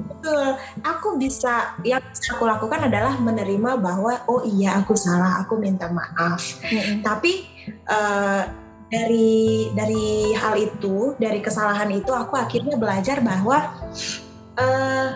betul. 0.06 0.46
Aku 0.84 1.08
bisa 1.22 1.78
yang 1.88 2.04
aku 2.04 2.44
lakukan 2.44 2.90
adalah 2.90 3.16
menerima 3.22 3.80
bahwa 3.80 4.20
oh 4.28 4.44
iya 4.44 4.82
aku 4.84 4.98
salah 4.98 5.46
aku 5.46 5.56
minta 5.62 5.88
maaf. 5.90 6.60
Mm 6.66 6.80
-hmm. 6.82 6.98
tapi 7.06 7.48
uh, 7.88 8.65
dari 8.96 9.68
dari 9.76 10.32
hal 10.32 10.56
itu 10.56 11.20
dari 11.20 11.44
kesalahan 11.44 11.92
itu 11.92 12.16
aku 12.16 12.40
akhirnya 12.40 12.80
belajar 12.80 13.20
bahwa 13.20 13.76
uh, 14.56 15.08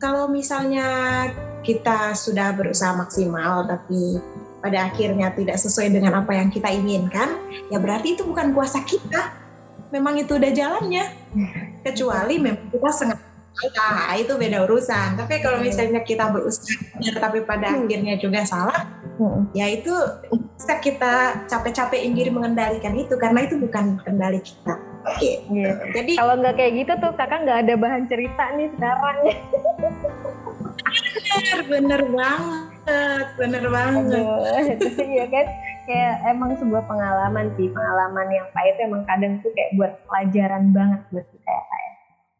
kalau 0.00 0.32
misalnya 0.32 1.28
kita 1.60 2.16
sudah 2.16 2.56
berusaha 2.56 2.96
maksimal 2.96 3.68
tapi 3.68 4.16
pada 4.64 4.88
akhirnya 4.88 5.30
tidak 5.36 5.60
sesuai 5.60 5.92
dengan 5.92 6.24
apa 6.24 6.32
yang 6.32 6.48
kita 6.48 6.72
inginkan 6.72 7.36
ya 7.68 7.76
berarti 7.76 8.16
itu 8.16 8.24
bukan 8.24 8.56
kuasa 8.56 8.80
kita. 8.88 9.36
Memang 9.88 10.20
itu 10.20 10.36
udah 10.36 10.52
jalannya. 10.52 11.04
Kecuali 11.80 12.36
memang 12.36 12.68
kita 12.68 12.92
sengaja 12.92 13.27
salah 13.58 14.14
itu 14.14 14.32
beda 14.38 14.64
urusan 14.64 15.08
tapi 15.18 15.42
kalau 15.42 15.58
misalnya 15.58 16.00
kita 16.06 16.30
berusaha 16.30 16.78
tapi 17.18 17.42
pada 17.42 17.74
hmm. 17.74 17.86
akhirnya 17.86 18.14
juga 18.18 18.46
salah 18.46 18.86
hmm. 19.18 19.50
ya 19.52 19.66
itu 19.66 19.92
bisa 20.54 20.78
kita 20.78 21.14
capek-capekin 21.50 22.14
diri 22.14 22.30
mengendalikan 22.30 22.94
itu 22.94 23.18
karena 23.18 23.46
itu 23.46 23.58
bukan 23.58 23.98
kendali 24.06 24.38
kita 24.42 24.78
Gitu. 25.16 25.48
Yeah. 25.48 25.80
Jadi 25.96 26.20
kalau 26.20 26.36
nggak 26.36 26.54
kayak 26.60 26.72
gitu 26.84 26.92
tuh 27.00 27.12
kakak 27.16 27.40
nggak 27.48 27.64
ada 27.64 27.74
bahan 27.80 28.04
cerita 28.12 28.44
nih 28.60 28.68
sekarang. 28.76 29.16
bener, 31.68 31.68
bener 31.70 32.02
banget, 32.12 33.26
bener 33.40 33.64
banget. 33.68 34.78
Iya 35.00 35.24
kan, 35.32 35.46
kayak 35.88 36.14
emang 36.28 36.50
sebuah 36.60 36.84
pengalaman 36.84 37.52
sih, 37.56 37.72
pengalaman 37.72 38.28
yang 38.28 38.46
pahit 38.52 38.76
emang 38.80 39.04
kadang 39.08 39.40
tuh 39.40 39.52
kayak 39.56 39.70
buat 39.80 39.92
pelajaran 40.08 40.72
banget 40.76 41.00
buat 41.12 41.26
kita 41.28 41.48
ya 41.48 41.64
kayak. 41.64 41.87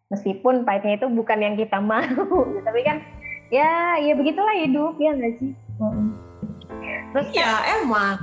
Meskipun 0.09 0.64
pahitnya 0.64 0.97
itu 0.97 1.07
bukan 1.12 1.38
yang 1.40 1.55
kita 1.61 1.79
mau, 1.85 2.01
tapi 2.66 2.81
kan 2.81 3.05
ya 3.53 4.01
ya 4.01 4.12
begitulah 4.16 4.57
hidup 4.57 4.97
ya 4.97 5.12
nggak 5.12 5.35
sih. 5.37 5.53
Terus 7.12 7.29
ya 7.37 7.51
emang. 7.81 8.16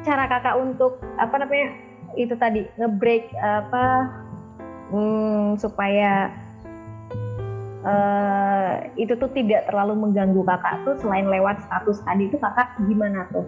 Cara 0.00 0.24
kakak 0.24 0.56
untuk 0.56 0.96
apa 1.20 1.36
namanya 1.36 1.76
itu 2.16 2.32
tadi 2.40 2.64
ngebreak 2.80 3.28
apa 3.36 4.08
hmm, 4.90 5.60
supaya 5.60 6.32
uh, 7.86 8.82
itu 8.98 9.14
tuh 9.16 9.30
tidak 9.32 9.68
terlalu 9.70 10.08
mengganggu 10.08 10.42
kakak 10.42 10.82
tuh 10.88 10.94
selain 10.98 11.28
lewat 11.30 11.62
status 11.64 12.02
tadi 12.02 12.26
itu 12.26 12.36
kakak 12.40 12.74
gimana 12.88 13.26
tuh 13.30 13.46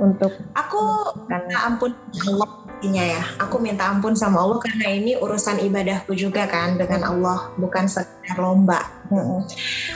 untuk 0.00 0.32
aku 0.56 0.80
minta 1.28 1.58
ampun 1.68 1.92
Allah 2.26 2.50
ya 2.80 3.20
aku 3.36 3.60
minta 3.60 3.84
ampun 3.92 4.16
sama 4.16 4.40
Allah 4.40 4.58
karena 4.64 4.86
ini 4.96 5.12
urusan 5.20 5.60
ibadahku 5.60 6.16
juga 6.16 6.48
kan 6.48 6.80
dengan 6.80 7.04
Allah 7.04 7.52
bukan 7.60 7.84
sekedar 7.84 8.40
lomba 8.40 8.80
hmm. 9.12 9.44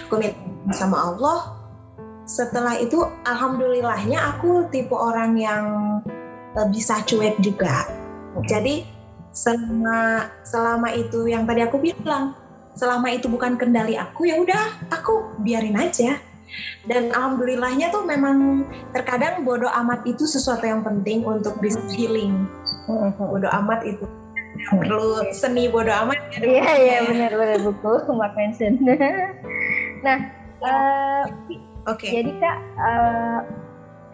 aku 0.05 0.14
minta 0.21 0.73
sama 0.77 1.12
Allah 1.12 1.64
setelah 2.25 2.81
itu 2.81 3.05
alhamdulillahnya 3.29 4.17
aku 4.37 4.69
tipe 4.73 4.97
orang 4.97 5.37
yang 5.37 5.64
uh, 6.57 6.67
bisa 6.73 7.05
cuek 7.05 7.37
juga. 7.45 7.85
Jadi 8.49 8.83
selama 9.37 10.27
selama 10.43 10.88
itu 10.97 11.29
yang 11.29 11.45
tadi 11.45 11.62
aku 11.62 11.79
bilang, 11.79 12.35
selama 12.75 13.12
itu 13.12 13.29
bukan 13.29 13.61
kendali 13.61 13.95
aku 13.95 14.27
ya 14.27 14.40
udah 14.40 14.88
aku 14.90 15.37
biarin 15.45 15.77
aja. 15.79 16.19
Dan 16.85 17.11
alhamdulillahnya 17.12 17.88
tuh 17.90 18.05
memang 18.05 18.69
terkadang 18.93 19.43
bodoh 19.43 19.71
amat 19.85 20.05
itu 20.05 20.29
sesuatu 20.29 20.64
yang 20.64 20.85
penting 20.85 21.25
untuk 21.25 21.57
bisa 21.59 21.81
healing. 21.93 22.47
Bodoh 23.19 23.51
amat 23.64 23.83
itu 23.88 24.05
perlu 24.71 25.25
seni 25.35 25.69
bodoh 25.69 25.93
amat. 26.07 26.19
Ya, 26.38 26.45
iya 26.45 26.73
iya 26.77 26.99
benar 27.09 27.33
benar 27.35 27.59
buku 27.64 28.11
Mark 28.14 28.37
Manson. 28.37 28.79
nah, 30.07 30.19
uh, 30.62 31.25
oke. 31.88 31.99
Okay. 31.99 32.21
Jadi 32.23 32.31
kak 32.38 32.59
uh, 32.79 33.40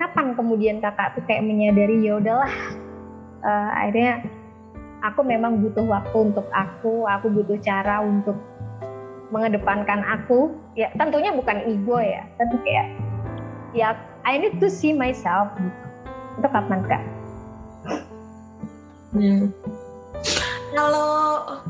kapan 0.01 0.33
kemudian 0.33 0.81
kakak 0.81 1.13
tuh 1.13 1.23
kayak 1.29 1.45
menyadari 1.45 2.01
ya 2.01 2.17
udahlah 2.17 2.53
uh, 3.45 3.71
akhirnya 3.77 4.25
aku 5.05 5.21
memang 5.25 5.61
butuh 5.61 5.85
waktu 5.85 6.17
untuk 6.33 6.49
aku 6.53 7.05
aku 7.05 7.27
butuh 7.29 7.61
cara 7.61 8.01
untuk 8.01 8.37
mengedepankan 9.31 10.03
aku 10.07 10.55
ya 10.75 10.91
tentunya 10.99 11.31
bukan 11.31 11.63
ego 11.67 11.99
ya 12.03 12.27
tapi 12.39 12.55
kayak 12.67 12.87
ya 13.75 13.95
I 14.27 14.37
need 14.37 14.59
to 14.59 14.69
see 14.69 14.93
myself 14.93 15.55
gitu 15.57 15.91
itu 16.41 16.49
kapan 16.49 16.81
kak? 16.89 17.03
Hmm. 19.13 19.53
Kalau 20.71 21.13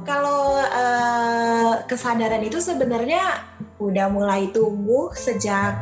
kalau 0.04 0.60
uh, 0.60 1.82
kesadaran 1.88 2.44
itu 2.44 2.62
sebenarnya 2.62 3.42
udah 3.80 4.06
mulai 4.12 4.52
tumbuh 4.52 5.10
sejak 5.16 5.74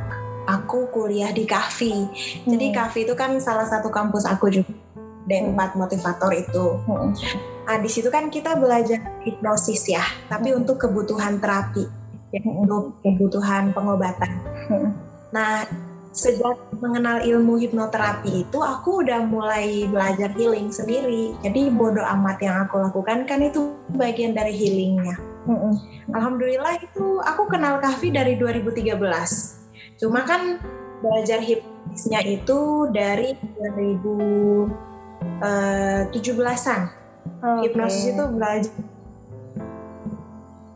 aku 0.47 0.89
kuliah 0.95 1.35
di 1.35 1.45
Kafi. 1.45 1.95
Hmm. 2.09 2.49
Jadi 2.49 2.67
Kafi 2.73 3.01
itu 3.05 3.15
kan 3.19 3.37
salah 3.43 3.69
satu 3.69 3.93
kampus 3.93 4.25
aku 4.25 4.49
juga. 4.49 4.73
Dan 5.29 5.55
empat 5.55 5.77
hmm. 5.77 5.79
motivator 5.85 6.33
itu. 6.33 6.67
Hmm. 6.89 7.13
Nah, 7.69 7.77
di 7.79 7.91
situ 7.93 8.09
kan 8.09 8.33
kita 8.33 8.57
belajar 8.57 8.99
hipnosis 9.23 9.85
ya, 9.87 10.03
tapi 10.33 10.53
hmm. 10.53 10.65
untuk 10.65 10.81
kebutuhan 10.81 11.39
terapi, 11.39 11.85
ya, 12.33 12.41
hmm. 12.41 12.65
untuk 12.65 12.97
kebutuhan 13.05 13.77
pengobatan. 13.77 14.33
Hmm. 14.73 14.91
Nah, 15.37 15.69
sejak 16.17 16.57
mengenal 16.81 17.21
ilmu 17.21 17.61
hipnoterapi 17.61 18.49
itu 18.49 18.59
aku 18.65 19.05
udah 19.05 19.29
mulai 19.29 19.85
belajar 19.93 20.33
healing 20.33 20.73
sendiri. 20.73 21.37
Jadi 21.45 21.69
bodoh 21.69 22.05
amat 22.19 22.41
yang 22.41 22.65
aku 22.65 22.81
lakukan 22.81 23.29
kan 23.29 23.45
itu 23.45 23.77
bagian 24.01 24.33
dari 24.33 24.57
healingnya. 24.57 25.21
Hmm. 25.45 25.77
Alhamdulillah 26.17 26.81
itu 26.81 27.21
aku 27.25 27.53
kenal 27.53 27.81
Kafi 27.81 28.13
dari 28.13 28.37
2013 28.37 28.97
Cuma 29.99 30.23
kan 30.23 30.63
belajar 31.03 31.43
hipnotisnya 31.43 32.23
itu 32.23 32.87
dari 32.95 33.35
2017-an. 35.43 36.81
Okay. 37.39 37.71
Hipnosis 37.71 38.05
itu 38.15 38.25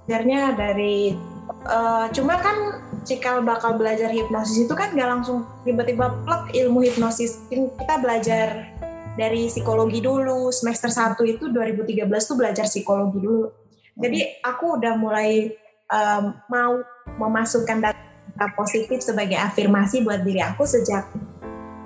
belajarnya 0.06 0.54
dari 0.54 1.18
uh, 1.66 2.06
cuma 2.14 2.38
kan 2.38 2.86
cikal 3.02 3.42
bakal 3.42 3.74
belajar 3.74 4.06
hipnosis 4.14 4.62
itu 4.62 4.74
kan 4.78 4.94
gak 4.94 5.10
langsung 5.10 5.42
tiba-tiba 5.66 6.14
plek 6.22 6.54
ilmu 6.54 6.86
hipnosis. 6.86 7.42
Kita 7.50 7.98
belajar 7.98 8.70
dari 9.18 9.50
psikologi 9.50 9.98
dulu. 9.98 10.54
Semester 10.54 10.88
1 10.88 11.18
itu 11.26 11.50
2013 11.50 12.06
tuh 12.08 12.36
belajar 12.38 12.66
psikologi 12.70 13.18
dulu. 13.18 13.50
Jadi 13.98 14.24
aku 14.46 14.80
udah 14.80 14.94
mulai 14.96 15.52
um, 15.92 16.32
mau 16.48 16.80
memasukkan 17.20 17.84
data 17.84 18.46
positif 18.56 19.04
sebagai 19.04 19.36
afirmasi 19.36 20.00
buat 20.00 20.24
diri 20.24 20.40
aku 20.40 20.64
sejak 20.64 21.04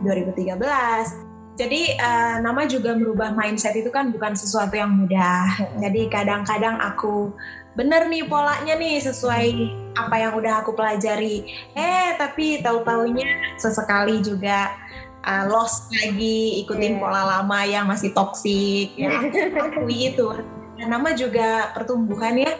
2013. 0.07 1.26
Jadi 1.57 1.97
uh, 1.97 2.37
nama 2.45 2.69
juga 2.69 2.93
merubah 2.93 3.33
mindset 3.33 3.73
itu 3.81 3.89
kan 3.89 4.13
bukan 4.13 4.37
sesuatu 4.37 4.77
yang 4.77 4.93
mudah. 4.93 5.49
Jadi 5.81 6.13
kadang-kadang 6.13 6.77
aku 6.81 7.33
bener 7.77 8.09
nih 8.09 8.25
polanya 8.29 8.77
nih 8.77 9.01
sesuai 9.01 9.53
apa 9.97 10.17
yang 10.21 10.33
udah 10.37 10.61
aku 10.61 10.77
pelajari. 10.77 11.49
Eh 11.73 12.17
tapi 12.21 12.61
tahu-taunya 12.61 13.57
sesekali 13.57 14.21
juga 14.21 14.77
uh, 15.25 15.49
lost 15.49 15.89
lagi 15.97 16.61
ikutin 16.65 16.97
yeah. 16.97 17.01
pola 17.01 17.23
lama 17.25 17.61
yang 17.65 17.89
masih 17.89 18.13
toksik. 18.13 18.93
Ya, 19.01 19.17
akui 19.57 20.13
itu. 20.13 20.29
Dan 20.77 20.93
nama 20.93 21.17
juga 21.17 21.73
pertumbuhan 21.73 22.37
ya 22.37 22.53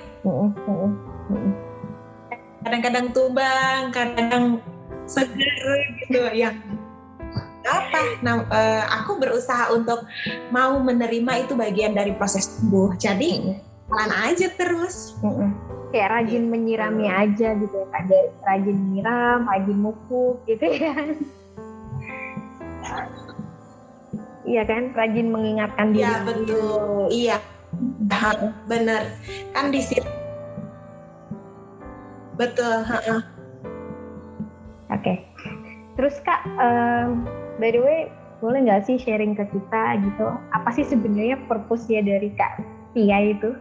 kadang-kadang 2.67 3.15
tumbang, 3.15 3.95
kadang 3.95 4.59
seger 5.07 5.79
gitu 6.03 6.19
yang 6.35 6.59
apa? 7.67 8.01
Nah, 8.23 8.35
uh, 8.49 8.85
aku 9.03 9.19
berusaha 9.19 9.75
untuk 9.75 10.07
mau 10.55 10.79
menerima 10.79 11.47
itu 11.47 11.53
bagian 11.59 11.99
dari 11.99 12.15
proses 12.15 12.47
tumbuh. 12.57 12.95
Jadi 12.97 13.59
jalan 13.91 14.13
aja 14.27 14.49
terus. 14.55 15.19
Kayak 15.91 16.11
rajin 16.19 16.47
gitu. 16.47 16.53
menyirami 16.53 17.07
aja 17.11 17.55
gitu 17.59 17.75
ya, 17.75 17.87
Kak. 17.91 18.03
Rajin 18.47 18.77
menyiram, 18.79 19.41
rajin 19.47 19.79
mukuk 19.79 20.43
gitu 20.47 20.67
ya. 20.67 20.95
Iya 24.47 24.63
kan, 24.63 24.95
rajin 24.95 25.35
mengingatkan 25.35 25.91
diri. 25.91 26.07
Iya 26.07 26.15
betul, 26.23 27.11
iya, 27.11 27.37
bener. 28.71 29.11
Kan 29.51 29.75
di 29.75 29.83
situ 29.83 30.07
Betul. 32.37 32.85
Oke. 32.87 33.23
Okay. 34.93 35.17
Terus 35.97 36.17
kak, 36.23 36.45
um, 36.61 37.25
by 37.57 37.73
the 37.73 37.81
way, 37.81 38.01
boleh 38.45 38.69
nggak 38.69 38.85
sih 38.85 39.01
sharing 39.01 39.33
ke 39.33 39.49
kita 39.49 39.97
gitu? 40.05 40.29
Apa 40.53 40.69
sih 40.77 40.85
sebenarnya 40.85 41.41
purpose 41.49 41.89
ya 41.89 42.05
dari 42.05 42.29
kak 42.37 42.61
Tia 42.93 43.19
itu? 43.33 43.57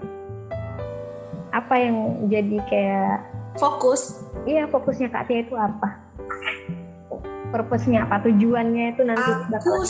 Apa 1.56 1.76
yang 1.80 2.28
jadi 2.28 2.60
kayak 2.68 3.24
fokus? 3.56 4.28
Iya, 4.44 4.68
fokusnya 4.68 5.08
kak 5.16 5.32
Tia 5.32 5.48
itu 5.48 5.56
apa? 5.56 5.96
Purpose-nya 7.56 8.04
apa? 8.04 8.20
Tujuannya 8.28 9.00
itu 9.00 9.02
nanti 9.08 9.32
aku 9.56 9.88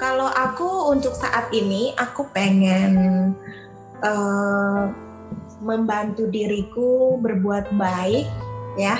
kalau 0.00 0.32
aku 0.32 0.96
untuk 0.96 1.12
saat 1.12 1.52
ini 1.52 1.92
aku 2.00 2.24
pengen 2.32 3.36
uh, 4.00 4.88
membantu 5.60 6.26
diriku 6.28 7.20
berbuat 7.20 7.76
baik 7.76 8.26
ya 8.80 8.96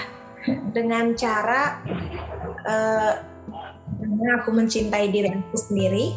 dengan 0.73 1.16
cara 1.16 1.81
uh, 2.68 3.12
aku 4.40 4.51
mencintai 4.53 5.09
diri 5.12 5.29
aku 5.33 5.57
sendiri. 5.57 6.16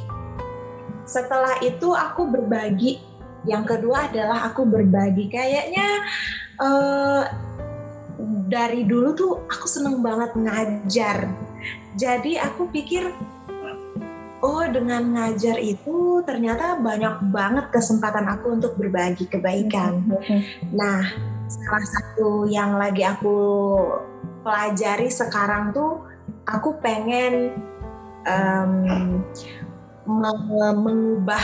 Setelah 1.04 1.60
itu 1.64 1.92
aku 1.92 2.28
berbagi. 2.30 3.00
Yang 3.44 3.76
kedua 3.76 4.08
adalah 4.08 4.48
aku 4.48 4.64
berbagi. 4.64 5.28
Kayaknya 5.28 5.88
uh, 6.64 7.28
dari 8.48 8.88
dulu 8.88 9.10
tuh 9.12 9.32
aku 9.52 9.68
seneng 9.68 10.00
banget 10.00 10.32
ngajar. 10.40 11.28
Jadi 12.00 12.40
aku 12.40 12.72
pikir 12.72 13.12
oh 14.44 14.68
dengan 14.68 15.16
ngajar 15.16 15.56
itu 15.58 16.20
ternyata 16.28 16.78
banyak 16.84 17.32
banget 17.32 17.72
kesempatan 17.72 18.28
aku 18.28 18.60
untuk 18.60 18.76
berbagi 18.76 19.26
kebaikan. 19.32 20.04
Mm-hmm. 20.12 20.40
Nah, 20.76 21.00
salah 21.48 21.86
satu 21.88 22.46
yang 22.52 22.76
lagi 22.76 23.08
aku 23.08 23.40
pelajari 24.44 25.08
sekarang 25.08 25.72
tuh 25.72 26.04
aku 26.52 26.76
pengen 26.84 27.56
um, 28.28 29.24
mengubah 30.04 31.44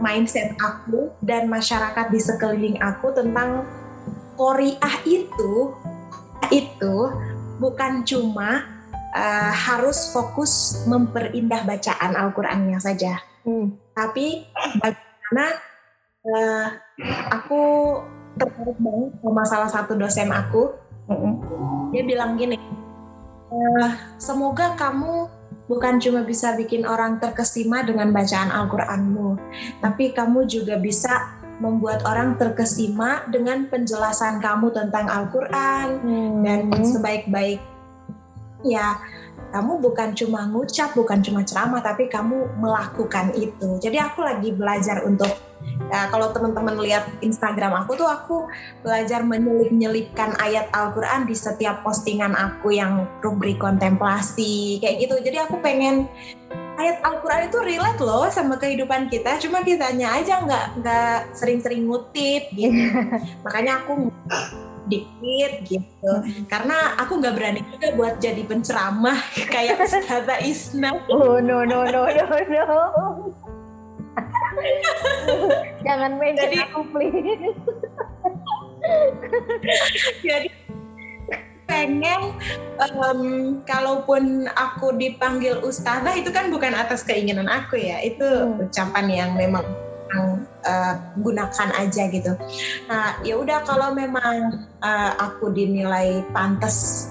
mindset 0.00 0.56
aku 0.64 1.12
dan 1.20 1.52
masyarakat 1.52 2.08
di 2.08 2.20
sekeliling 2.22 2.80
aku 2.80 3.12
tentang 3.12 3.68
Korea 4.40 4.88
itu 5.04 5.76
itu 6.48 6.96
bukan 7.58 8.06
cuma 8.06 8.77
uh, 9.14 9.52
harus 9.52 10.12
fokus 10.12 10.84
memperindah 10.88 11.64
bacaan 11.64 12.12
Al-Qur'annya 12.16 12.78
saja. 12.80 13.20
Hmm. 13.46 13.76
Tapi 13.96 14.44
bagaimana 14.80 15.46
uh, 16.28 16.66
aku 17.32 17.62
tertarik 18.38 18.78
banget 18.78 19.10
sama 19.24 19.42
salah 19.48 19.70
satu 19.70 19.92
dosen 19.96 20.30
aku. 20.30 20.74
Hmm. 21.08 21.40
Dia 21.94 22.04
bilang 22.04 22.36
gini, 22.36 22.60
uh, 23.48 23.90
semoga 24.20 24.76
kamu 24.76 25.28
bukan 25.68 26.00
cuma 26.00 26.24
bisa 26.24 26.56
bikin 26.56 26.84
orang 26.84 27.20
terkesima 27.20 27.84
dengan 27.84 28.12
bacaan 28.12 28.52
Al-Qur'anmu, 28.52 29.36
tapi 29.84 30.12
kamu 30.12 30.48
juga 30.48 30.80
bisa 30.80 31.38
membuat 31.58 32.06
orang 32.06 32.38
terkesima 32.38 33.26
dengan 33.34 33.66
penjelasan 33.66 34.38
kamu 34.38 34.70
tentang 34.72 35.10
Al-Qur'an 35.10 36.00
hmm. 36.00 36.40
dan 36.46 36.60
sebaik-baik 36.70 37.58
ya 38.66 38.98
kamu 39.48 39.80
bukan 39.80 40.12
cuma 40.12 40.44
ngucap, 40.52 40.92
bukan 40.92 41.24
cuma 41.24 41.40
ceramah, 41.40 41.80
tapi 41.80 42.10
kamu 42.12 42.52
melakukan 42.60 43.32
itu. 43.32 43.80
Jadi 43.80 43.96
aku 43.96 44.20
lagi 44.20 44.52
belajar 44.52 45.00
untuk 45.08 45.32
ya, 45.88 46.12
kalau 46.12 46.36
teman-teman 46.36 46.76
lihat 46.84 47.08
Instagram 47.24 47.72
aku 47.72 47.96
tuh 47.96 48.08
aku 48.08 48.44
belajar 48.84 49.24
menyelip-nyelipkan 49.24 50.36
ayat 50.44 50.68
Al-Quran 50.76 51.24
di 51.24 51.32
setiap 51.32 51.80
postingan 51.80 52.36
aku 52.36 52.76
yang 52.76 53.08
rubrik 53.24 53.56
kontemplasi 53.56 54.84
kayak 54.84 55.08
gitu. 55.08 55.16
Jadi 55.24 55.40
aku 55.40 55.56
pengen 55.64 56.04
ayat 56.76 57.00
Al-Quran 57.02 57.48
itu 57.48 57.58
relate 57.64 58.00
loh 58.04 58.28
sama 58.28 58.60
kehidupan 58.60 59.08
kita, 59.08 59.40
cuma 59.40 59.64
kitanya 59.64 60.12
aja 60.12 60.44
nggak 60.44 60.66
nggak 60.84 61.18
sering-sering 61.32 61.88
ngutip 61.88 62.52
gitu. 62.52 62.84
Makanya 63.48 63.80
aku 63.80 64.12
dikit 64.88 65.52
gitu. 65.68 66.12
Karena 66.48 66.96
aku 67.00 67.20
nggak 67.20 67.36
berani 67.36 67.60
juga 67.76 67.94
buat 67.94 68.14
jadi 68.18 68.42
penceramah 68.48 69.20
kayak 69.54 69.80
Ustazah 69.80 70.40
Isna. 70.42 70.96
Oh 71.12 71.38
no 71.38 71.62
no 71.62 71.84
no 71.88 72.08
no 72.08 72.26
no. 72.48 72.68
Jangan 75.86 76.18
mention 76.18 76.50
jadi, 76.50 76.56
aku 76.66 76.80
please. 76.90 77.54
Jadi 80.26 80.48
pengen 81.68 82.32
um, 82.80 83.20
kalaupun 83.68 84.48
aku 84.56 84.96
dipanggil 84.96 85.60
ustazah 85.60 86.16
itu 86.16 86.32
kan 86.32 86.48
bukan 86.48 86.72
atas 86.74 87.04
keinginan 87.04 87.46
aku 87.46 87.78
ya. 87.78 88.00
Itu 88.02 88.24
hmm. 88.24 88.66
ucapan 88.66 89.06
yang 89.06 89.30
memang 89.36 89.62
uh, 90.68 90.94
gunakan 91.24 91.68
aja 91.80 92.12
gitu. 92.12 92.36
Nah 92.92 93.16
ya 93.24 93.40
udah 93.40 93.64
kalau 93.64 93.96
memang 93.96 94.68
uh, 94.84 95.12
aku 95.16 95.50
dinilai 95.56 96.20
pantas 96.36 97.08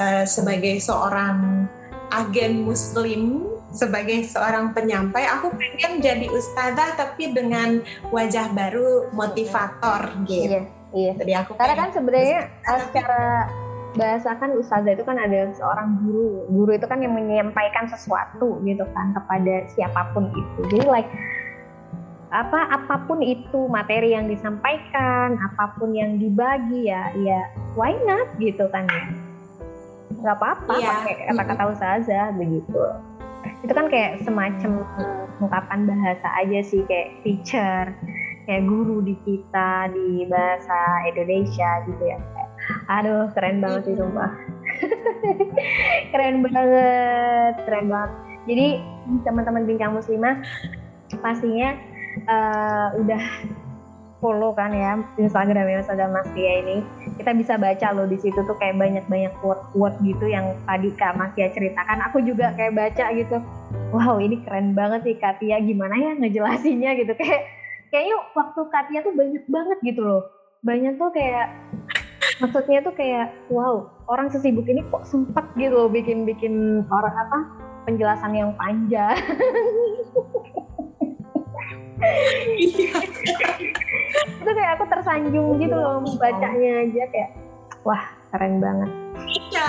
uh, 0.00 0.24
sebagai 0.24 0.80
seorang 0.80 1.68
agen 2.16 2.64
Muslim 2.64 3.52
sebagai 3.76 4.24
seorang 4.24 4.72
penyampai, 4.72 5.28
aku 5.28 5.52
pengen 5.52 6.00
jadi 6.00 6.26
ustazah 6.32 6.96
tapi 6.96 7.36
dengan 7.36 7.84
wajah 8.08 8.48
baru 8.56 9.12
motivator 9.12 10.16
gitu. 10.24 10.48
Iya, 10.48 10.62
iya. 10.96 11.12
Jadi 11.20 11.32
aku 11.36 11.52
karena 11.60 11.76
kan 11.76 11.90
sebenarnya 11.92 12.40
secara 12.64 13.52
bahasa 13.96 14.36
kan 14.36 14.52
ustazah 14.56 14.92
itu 14.96 15.04
kan 15.04 15.20
ada 15.20 15.52
seorang 15.52 16.00
guru. 16.04 16.48
Guru 16.48 16.70
itu 16.72 16.86
kan 16.88 17.04
yang 17.04 17.12
menyampaikan 17.12 17.84
sesuatu 17.92 18.64
gitu 18.64 18.84
kan 18.96 19.12
kepada 19.12 19.68
siapa 19.76 20.08
pun 20.16 20.32
itu. 20.32 20.60
Jadi 20.72 20.86
like 20.88 21.10
apa 22.36 22.68
apa 22.68 23.08
pun 23.08 23.24
itu 23.24 23.64
materi 23.72 24.12
yang 24.12 24.28
disampaikan 24.28 25.40
apa 25.40 25.72
pun 25.80 25.96
yang 25.96 26.20
dibagi 26.20 26.92
ya 26.92 27.08
ya 27.16 27.48
why 27.72 27.96
not 28.04 28.28
gitu 28.36 28.68
kan 28.68 28.84
ya. 28.84 29.04
Nggak 30.20 30.36
apa-apa 30.36 30.72
yeah. 30.76 31.00
pakai 31.00 31.14
kata-kata 31.32 31.64
usaha 31.72 32.24
begitu. 32.36 32.80
Itu 33.64 33.72
kan 33.72 33.88
kayak 33.88 34.20
semacam 34.28 34.84
ungkapan 35.40 35.88
bahasa 35.88 36.28
aja 36.36 36.60
sih 36.60 36.84
kayak 36.84 37.24
teacher 37.24 37.96
kayak 38.44 38.62
guru 38.68 39.00
di 39.00 39.16
kita 39.24 39.90
di 39.96 40.28
bahasa 40.28 41.08
Indonesia 41.08 41.88
gitu 41.88 42.02
ya. 42.04 42.20
Aduh 42.92 43.32
keren 43.32 43.64
banget 43.64 43.88
sih 43.88 43.96
sumpah. 43.96 44.32
Keren 46.12 46.44
banget 46.44 47.54
keren 47.64 47.88
banget. 47.88 48.12
Jadi 48.44 48.66
teman-teman 49.24 49.64
bincang 49.64 49.96
muslimah 49.96 50.36
pastinya 51.24 51.72
uh, 52.24 52.88
udah 52.96 53.22
follow 54.18 54.56
kan 54.56 54.72
ya 54.72 54.96
Instagram 55.20 55.68
ya 55.68 55.76
Instagram 55.84 56.10
Mas 56.16 56.28
Tia 56.32 56.64
ini. 56.64 56.76
Kita 57.20 57.36
bisa 57.36 57.54
baca 57.60 57.92
loh 57.92 58.08
di 58.08 58.16
situ 58.16 58.36
tuh 58.42 58.56
kayak 58.56 58.80
banyak-banyak 58.80 59.32
quote-quote 59.44 60.00
gitu 60.02 60.26
yang 60.26 60.56
tadi 60.64 60.88
Kak 60.96 61.20
Mas 61.20 61.32
Tia 61.36 61.52
ceritakan. 61.52 62.00
Aku 62.10 62.24
juga 62.24 62.56
kayak 62.56 62.74
baca 62.74 63.06
gitu. 63.12 63.36
Wow 63.92 64.18
ini 64.18 64.40
keren 64.42 64.72
banget 64.72 65.04
sih 65.06 65.14
Kak 65.20 65.38
Tia 65.38 65.60
gimana 65.60 65.94
ya 65.94 66.12
ngejelasinnya 66.16 66.96
gitu? 66.96 67.12
Kayak 67.20 67.44
kayaknya 67.92 68.16
waktu 68.32 68.60
Kak 68.72 68.84
Tia 68.88 69.00
tuh 69.04 69.14
banyak 69.14 69.44
banget 69.46 69.78
gitu 69.84 70.02
loh. 70.02 70.22
Banyak 70.64 70.96
tuh 70.98 71.12
kayak 71.12 71.52
maksudnya 72.40 72.84
tuh 72.84 72.92
kayak 72.92 73.32
wow 73.48 73.88
orang 74.12 74.28
sesibuk 74.28 74.66
ini 74.68 74.84
kok 74.92 75.08
sempet 75.08 75.44
gitu 75.56 75.72
loh 75.72 75.88
bikin-bikin 75.88 76.84
orang 76.92 77.14
apa 77.16 77.38
penjelasan 77.88 78.34
yang 78.34 78.50
panjang 78.58 79.14
itu 84.36 84.50
kayak 84.52 84.72
aku 84.76 84.84
tersanjung 84.92 85.56
gitu 85.56 85.76
loh 85.76 86.04
bacanya 86.20 86.84
aja 86.84 87.02
kayak 87.08 87.30
wah 87.82 88.04
keren 88.32 88.60
banget. 88.60 88.90
Ya 89.52 89.68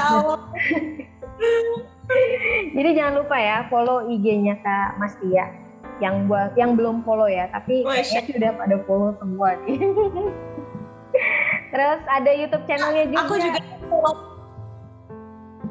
jadi 2.75 2.89
jangan 2.95 3.13
lupa 3.23 3.35
ya 3.37 3.57
follow 3.67 4.07
IG-nya 4.07 4.59
kak 4.63 4.95
Mas 4.99 5.15
Tia 5.19 5.51
yang 5.99 6.29
buat 6.29 6.53
yang 6.55 6.77
belum 6.77 7.03
follow 7.03 7.27
ya 7.27 7.49
tapi 7.49 7.83
kayaknya 7.83 8.21
sudah 8.27 8.51
pada 8.59 8.75
follow 8.85 9.11
semua 9.19 9.55
nih. 9.65 9.79
Terus 11.71 11.99
ada 12.07 12.31
YouTube 12.31 12.63
channelnya 12.69 13.05
juga. 13.11 13.21
aku 13.27 13.35
juga 13.41 13.59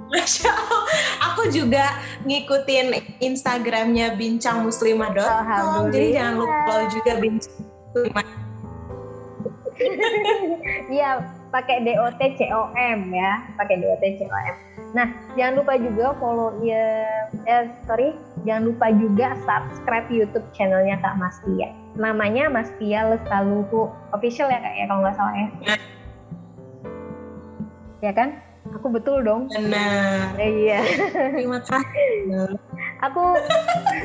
Masya 0.06 0.50
Allah, 0.50 0.84
aku 1.32 1.42
juga 1.50 1.84
ngikutin 2.22 3.18
Instagramnya 3.18 4.14
bincang 4.14 4.62
muslimah.com. 4.66 5.90
Jadi 5.90 6.14
jangan 6.14 6.34
lupa 6.38 6.74
juga 6.90 7.12
bincang 7.18 7.56
muslimah. 7.64 8.26
Iya, 10.88 11.20
pakai 11.52 11.84
DOT 11.84 12.20
COM 12.40 13.00
ya, 13.12 13.44
pakai 13.60 13.76
DOT 13.76 14.04
COM. 14.20 14.54
Nah, 14.96 15.12
jangan 15.36 15.60
lupa 15.60 15.76
juga 15.76 16.16
follow 16.16 16.56
ya, 16.64 17.04
eh, 17.44 17.68
sorry, 17.84 18.16
jangan 18.48 18.72
lupa 18.72 18.88
juga 18.96 19.36
subscribe 19.44 20.08
YouTube 20.08 20.46
channelnya 20.56 20.96
Kak 21.04 21.20
Mas 21.20 21.36
Tia. 21.44 21.76
Namanya 22.00 22.48
Mas 22.48 22.72
Tia 22.80 23.04
Lestaluhu 23.04 23.92
official 24.16 24.48
ya 24.48 24.60
kak 24.64 24.74
ya 24.76 24.84
kalau 24.88 25.00
nggak 25.04 25.16
salah 25.16 25.34
ya. 25.36 25.48
Ya 28.04 28.12
kan? 28.16 28.40
Aku 28.86 28.94
betul 29.02 29.18
dong. 29.26 29.50
Benar. 29.50 30.38
Eh, 30.38 30.62
iya. 30.62 30.78
Terima 31.34 31.58
kasih. 31.58 32.30
aku 33.02 33.34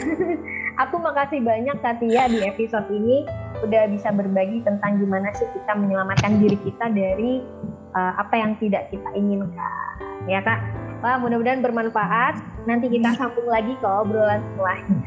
aku 0.81 0.95
makasih 0.97 1.37
banyak 1.45 1.77
Katia 1.85 2.25
di 2.25 2.41
episode 2.41 2.89
ini 2.89 3.21
udah 3.61 3.85
bisa 3.93 4.09
berbagi 4.09 4.65
tentang 4.65 4.97
gimana 4.97 5.29
sih 5.37 5.45
kita 5.53 5.77
menyelamatkan 5.77 6.41
diri 6.41 6.57
kita 6.65 6.89
dari 6.97 7.45
uh, 7.93 8.25
apa 8.25 8.33
yang 8.33 8.57
tidak 8.57 8.89
kita 8.89 9.05
inginkan. 9.13 10.01
Ya 10.25 10.41
Kak. 10.41 10.57
Wah, 11.05 11.21
mudah-mudahan 11.21 11.61
bermanfaat. 11.61 12.41
Nanti 12.65 12.89
kita 12.89 13.13
sambung 13.21 13.53
lagi 13.53 13.77
ke 13.77 13.85
obrolan 13.85 14.41
setelahnya. 14.41 14.97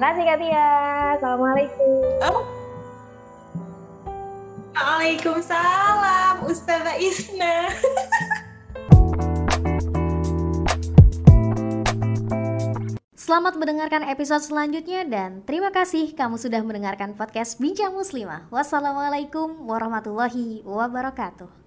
Makasih 0.00 0.24
Katia. 0.32 0.68
Assalamualaikum. 1.20 2.24
Oh. 2.24 2.48
Waalaikumsalam, 4.72 6.48
Ustazah 6.48 6.96
Isna. 6.96 7.68
Selamat 13.20 13.52
mendengarkan 13.60 14.00
episode 14.08 14.40
selanjutnya 14.40 15.04
dan 15.04 15.44
terima 15.44 15.68
kasih 15.68 16.16
kamu 16.16 16.40
sudah 16.40 16.64
mendengarkan 16.64 17.12
podcast 17.12 17.60
Bincang 17.60 17.92
Muslimah. 17.92 18.48
Wassalamualaikum 18.48 19.60
warahmatullahi 19.68 20.64
wabarakatuh. 20.64 21.59